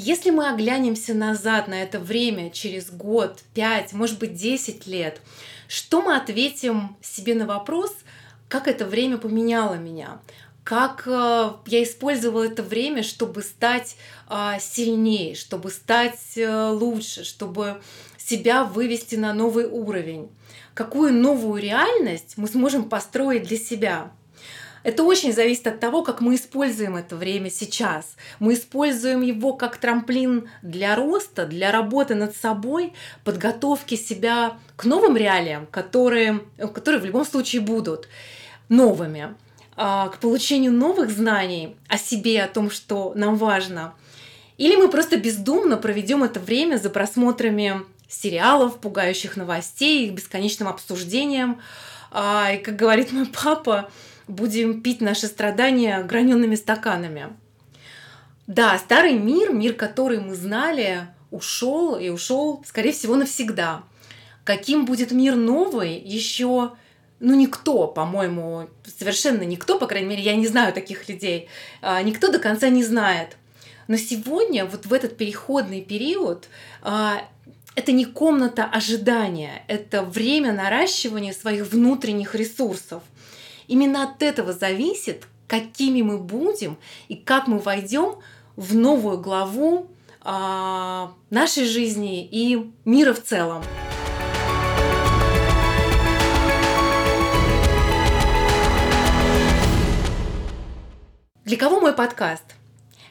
Если 0.01 0.29
мы 0.29 0.47
оглянемся 0.47 1.13
назад 1.13 1.67
на 1.67 1.81
это 1.81 1.99
время 1.99 2.51
через 2.51 2.89
год, 2.89 3.43
пять, 3.53 3.91
может 3.91 4.17
быть, 4.17 4.33
десять 4.33 4.87
лет, 4.87 5.19
что 5.67 6.01
мы 6.01 6.15
ответим 6.15 6.95
себе 7.01 7.35
на 7.35 7.45
вопрос, 7.45 7.93
как 8.47 8.69
это 8.69 8.85
время 8.85 9.17
поменяло 9.17 9.73
меня? 9.73 10.21
Как 10.63 11.03
э, 11.05 11.51
я 11.65 11.83
использовала 11.83 12.43
это 12.43 12.63
время, 12.63 13.03
чтобы 13.03 13.41
стать 13.41 13.97
э, 14.29 14.53
сильнее, 14.61 15.35
чтобы 15.35 15.69
стать 15.69 16.37
э, 16.37 16.69
лучше, 16.69 17.25
чтобы 17.25 17.81
себя 18.17 18.63
вывести 18.63 19.15
на 19.15 19.33
новый 19.33 19.65
уровень? 19.65 20.29
Какую 20.75 21.13
новую 21.13 21.61
реальность 21.61 22.35
мы 22.37 22.47
сможем 22.47 22.87
построить 22.87 23.43
для 23.43 23.57
себя? 23.57 24.13
Это 24.83 25.03
очень 25.03 25.33
зависит 25.33 25.67
от 25.67 25.79
того, 25.79 26.03
как 26.03 26.21
мы 26.21 26.35
используем 26.35 26.95
это 26.95 27.15
время 27.15 27.49
сейчас. 27.49 28.15
Мы 28.39 28.53
используем 28.53 29.21
его 29.21 29.53
как 29.53 29.77
трамплин 29.77 30.49
для 30.61 30.95
роста, 30.95 31.45
для 31.45 31.71
работы 31.71 32.15
над 32.15 32.35
собой, 32.35 32.93
подготовки 33.23 33.95
себя 33.95 34.57
к 34.75 34.85
новым 34.85 35.17
реалиям, 35.17 35.67
которые, 35.67 36.41
которые 36.73 37.01
в 37.01 37.05
любом 37.05 37.25
случае 37.25 37.61
будут 37.61 38.07
новыми, 38.69 39.35
а, 39.75 40.09
к 40.09 40.19
получению 40.19 40.71
новых 40.71 41.09
знаний 41.09 41.75
о 41.87 41.97
себе, 41.97 42.43
о 42.43 42.47
том, 42.47 42.71
что 42.71 43.13
нам 43.15 43.35
важно. 43.35 43.93
Или 44.57 44.75
мы 44.75 44.89
просто 44.89 45.17
бездумно 45.17 45.77
проведем 45.77 46.23
это 46.23 46.39
время 46.39 46.77
за 46.77 46.89
просмотрами 46.89 47.81
сериалов, 48.09 48.79
пугающих 48.79 49.37
новостей, 49.37 50.07
их 50.07 50.13
бесконечным 50.13 50.67
обсуждением. 50.67 51.61
А, 52.11 52.51
и, 52.53 52.57
как 52.57 52.75
говорит 52.75 53.11
мой 53.11 53.27
папа, 53.27 53.89
будем 54.29 54.81
пить 54.81 55.01
наши 55.01 55.27
страдания 55.27 56.01
гранеными 56.03 56.55
стаканами. 56.55 57.29
Да, 58.47 58.77
старый 58.77 59.13
мир, 59.13 59.51
мир, 59.51 59.73
который 59.73 60.19
мы 60.19 60.35
знали, 60.35 61.07
ушел 61.31 61.97
и 61.97 62.09
ушел, 62.09 62.63
скорее 62.65 62.93
всего, 62.93 63.15
навсегда. 63.15 63.83
Каким 64.43 64.85
будет 64.85 65.11
мир 65.11 65.35
новый, 65.35 65.99
еще 65.99 66.71
ну, 67.19 67.35
никто, 67.35 67.87
по-моему, 67.87 68.69
совершенно 68.97 69.41
никто, 69.41 69.77
по 69.77 69.87
крайней 69.87 70.07
мере, 70.07 70.23
я 70.23 70.35
не 70.35 70.47
знаю 70.47 70.73
таких 70.73 71.09
людей, 71.09 71.49
а, 71.81 72.01
никто 72.01 72.31
до 72.31 72.39
конца 72.39 72.69
не 72.69 72.83
знает. 72.83 73.35
Но 73.87 73.97
сегодня, 73.97 74.65
вот 74.65 74.85
в 74.85 74.93
этот 74.93 75.17
переходный 75.17 75.81
период, 75.81 76.47
а, 76.81 77.21
это 77.75 77.91
не 77.91 78.05
комната 78.05 78.63
ожидания, 78.63 79.63
это 79.67 80.01
время 80.01 80.53
наращивания 80.53 81.33
своих 81.33 81.67
внутренних 81.67 82.35
ресурсов– 82.35 83.03
Именно 83.69 84.01
от 84.01 84.23
этого 84.23 84.51
зависит, 84.51 85.27
какими 85.47 86.01
мы 86.01 86.17
будем 86.17 86.77
и 87.07 87.15
как 87.15 87.45
мы 87.45 87.59
войдем 87.59 88.15
в 88.55 88.75
новую 88.75 89.19
главу 89.19 89.85
а, 90.21 91.13
нашей 91.29 91.65
жизни 91.65 92.25
и 92.25 92.71
мира 92.83 93.13
в 93.13 93.21
целом. 93.21 93.63
Для 101.45 101.57
кого 101.57 101.79
мой 101.79 101.93
подкаст? 101.93 102.55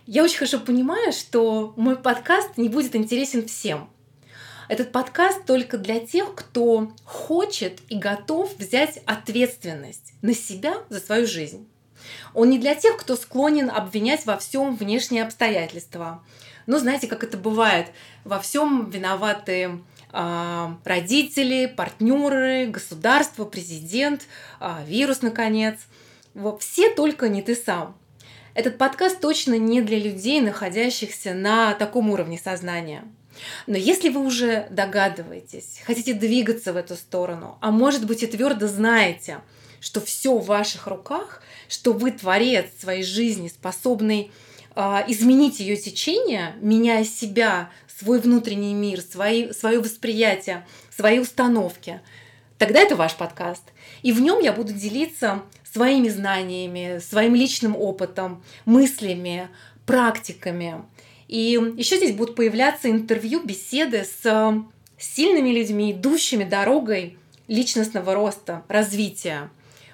Я 0.06 0.24
очень 0.24 0.38
хорошо 0.38 0.58
понимаю, 0.58 1.12
что 1.12 1.72
мой 1.76 1.94
подкаст 1.94 2.56
не 2.56 2.68
будет 2.68 2.96
интересен 2.96 3.46
всем. 3.46 3.88
Этот 4.68 4.92
подкаст 4.92 5.46
только 5.46 5.78
для 5.78 5.98
тех, 5.98 6.34
кто 6.34 6.92
хочет 7.04 7.80
и 7.88 7.96
готов 7.96 8.54
взять 8.58 8.98
ответственность 9.06 10.12
на 10.20 10.34
себя 10.34 10.74
за 10.90 11.00
свою 11.00 11.26
жизнь. 11.26 11.66
Он 12.34 12.50
не 12.50 12.58
для 12.58 12.74
тех, 12.74 12.98
кто 12.98 13.16
склонен 13.16 13.70
обвинять 13.70 14.26
во 14.26 14.36
всем 14.36 14.76
внешние 14.76 15.24
обстоятельства. 15.24 16.22
Ну, 16.66 16.78
знаете, 16.78 17.06
как 17.06 17.24
это 17.24 17.38
бывает, 17.38 17.86
во 18.24 18.38
всем 18.38 18.90
виноваты 18.90 19.80
э, 20.12 20.68
родители, 20.84 21.66
партнеры, 21.66 22.66
государство, 22.66 23.46
президент, 23.46 24.26
э, 24.60 24.84
вирус, 24.86 25.22
наконец. 25.22 25.78
Вот, 26.34 26.62
все 26.62 26.90
только 26.90 27.30
не 27.30 27.40
ты 27.40 27.54
сам. 27.54 27.96
Этот 28.52 28.76
подкаст 28.76 29.18
точно 29.20 29.56
не 29.56 29.80
для 29.80 29.98
людей, 29.98 30.42
находящихся 30.42 31.32
на 31.32 31.72
таком 31.72 32.10
уровне 32.10 32.38
сознания. 32.38 33.04
Но 33.66 33.76
если 33.76 34.08
вы 34.08 34.24
уже 34.24 34.66
догадываетесь, 34.70 35.80
хотите 35.84 36.14
двигаться 36.14 36.72
в 36.72 36.76
эту 36.76 36.96
сторону, 36.96 37.58
а 37.60 37.70
может 37.70 38.06
быть 38.06 38.22
и 38.22 38.26
твердо 38.26 38.66
знаете, 38.68 39.38
что 39.80 40.00
все 40.00 40.36
в 40.36 40.46
ваших 40.46 40.86
руках, 40.86 41.42
что 41.68 41.92
вы 41.92 42.10
творец 42.10 42.66
своей 42.80 43.02
жизни, 43.02 43.48
способный 43.48 44.30
э, 44.74 44.80
изменить 45.08 45.60
ее 45.60 45.76
течение, 45.76 46.54
меняя 46.60 47.04
себя, 47.04 47.70
свой 47.98 48.20
внутренний 48.20 48.74
мир, 48.74 49.00
свои, 49.00 49.52
свое 49.52 49.80
восприятие, 49.80 50.66
свои 50.90 51.18
установки, 51.18 52.00
тогда 52.56 52.80
это 52.80 52.96
ваш 52.96 53.14
подкаст. 53.16 53.62
И 54.02 54.12
в 54.12 54.20
нем 54.20 54.40
я 54.40 54.52
буду 54.52 54.72
делиться 54.72 55.42
своими 55.72 56.08
знаниями, 56.08 56.98
своим 56.98 57.34
личным 57.34 57.76
опытом, 57.76 58.42
мыслями, 58.64 59.48
практиками. 59.86 60.84
И 61.28 61.58
еще 61.76 61.98
здесь 61.98 62.14
будут 62.14 62.34
появляться 62.34 62.90
интервью, 62.90 63.40
беседы 63.44 64.04
с 64.04 64.64
сильными 64.98 65.50
людьми, 65.50 65.92
идущими 65.92 66.44
дорогой 66.44 67.18
личностного 67.46 68.14
роста, 68.14 68.64
развития, 68.68 69.50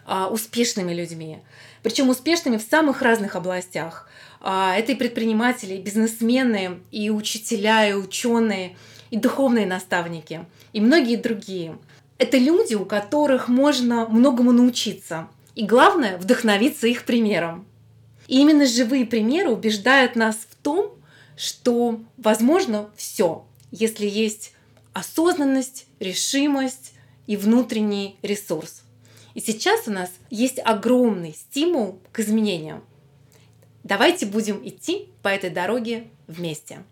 а, 0.06 0.28
успешными 0.28 0.94
людьми. 0.94 1.38
Причем 1.82 2.08
успешными 2.08 2.56
в 2.56 2.62
самых 2.62 3.02
разных 3.02 3.36
областях. 3.36 4.08
А, 4.40 4.76
это 4.76 4.92
и 4.92 4.94
предприниматели, 4.94 5.74
и 5.74 5.82
бизнесмены, 5.82 6.80
и 6.90 7.10
учителя, 7.10 7.88
и 7.88 7.94
ученые, 7.94 8.76
и 9.10 9.16
духовные 9.16 9.66
наставники, 9.66 10.44
и 10.72 10.80
многие 10.80 11.16
другие. 11.16 11.78
Это 12.18 12.38
люди, 12.38 12.74
у 12.74 12.84
которых 12.84 13.48
можно 13.48 14.06
многому 14.06 14.52
научиться, 14.52 15.28
и 15.54 15.64
главное, 15.66 16.16
вдохновиться 16.18 16.86
их 16.86 17.04
примером. 17.04 17.66
И 18.26 18.40
именно 18.40 18.66
живые 18.66 19.04
примеры 19.04 19.50
убеждают 19.50 20.16
нас 20.16 20.36
в 20.36 20.54
том, 20.56 20.94
что 21.36 22.00
возможно 22.16 22.90
все, 22.96 23.44
если 23.70 24.06
есть 24.06 24.52
осознанность, 24.92 25.86
решимость 26.00 26.92
и 27.26 27.36
внутренний 27.36 28.16
ресурс. 28.22 28.82
И 29.34 29.40
сейчас 29.40 29.88
у 29.88 29.90
нас 29.90 30.10
есть 30.30 30.60
огромный 30.64 31.34
стимул 31.34 32.00
к 32.12 32.20
изменениям. 32.20 32.84
Давайте 33.82 34.26
будем 34.26 34.66
идти 34.66 35.08
по 35.22 35.28
этой 35.28 35.50
дороге 35.50 36.08
вместе. 36.26 36.84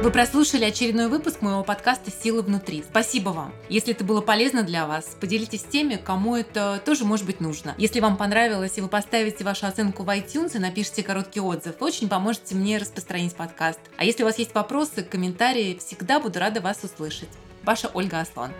Вы 0.00 0.12
прослушали 0.12 0.64
очередной 0.64 1.08
выпуск 1.08 1.42
моего 1.42 1.64
подкаста 1.64 2.12
«Силы 2.12 2.42
внутри». 2.42 2.84
Спасибо 2.88 3.30
вам. 3.30 3.52
Если 3.68 3.92
это 3.92 4.04
было 4.04 4.20
полезно 4.20 4.62
для 4.62 4.86
вас, 4.86 5.16
поделитесь 5.20 5.62
с 5.62 5.64
теми, 5.64 5.96
кому 5.96 6.36
это 6.36 6.80
тоже 6.84 7.04
может 7.04 7.26
быть 7.26 7.40
нужно. 7.40 7.74
Если 7.78 7.98
вам 7.98 8.16
понравилось 8.16 8.78
и 8.78 8.80
вы 8.80 8.86
поставите 8.86 9.42
вашу 9.42 9.66
оценку 9.66 10.04
в 10.04 10.08
iTunes 10.08 10.54
и 10.54 10.60
напишите 10.60 11.02
короткий 11.02 11.40
отзыв, 11.40 11.74
вы 11.80 11.86
очень 11.88 12.08
поможете 12.08 12.54
мне 12.54 12.78
распространить 12.78 13.34
подкаст. 13.34 13.80
А 13.96 14.04
если 14.04 14.22
у 14.22 14.26
вас 14.26 14.38
есть 14.38 14.54
вопросы, 14.54 15.02
комментарии, 15.02 15.76
всегда 15.84 16.20
буду 16.20 16.38
рада 16.38 16.60
вас 16.60 16.78
услышать. 16.84 17.28
Ваша 17.64 17.90
Ольга 17.92 18.20
Аслан. 18.20 18.52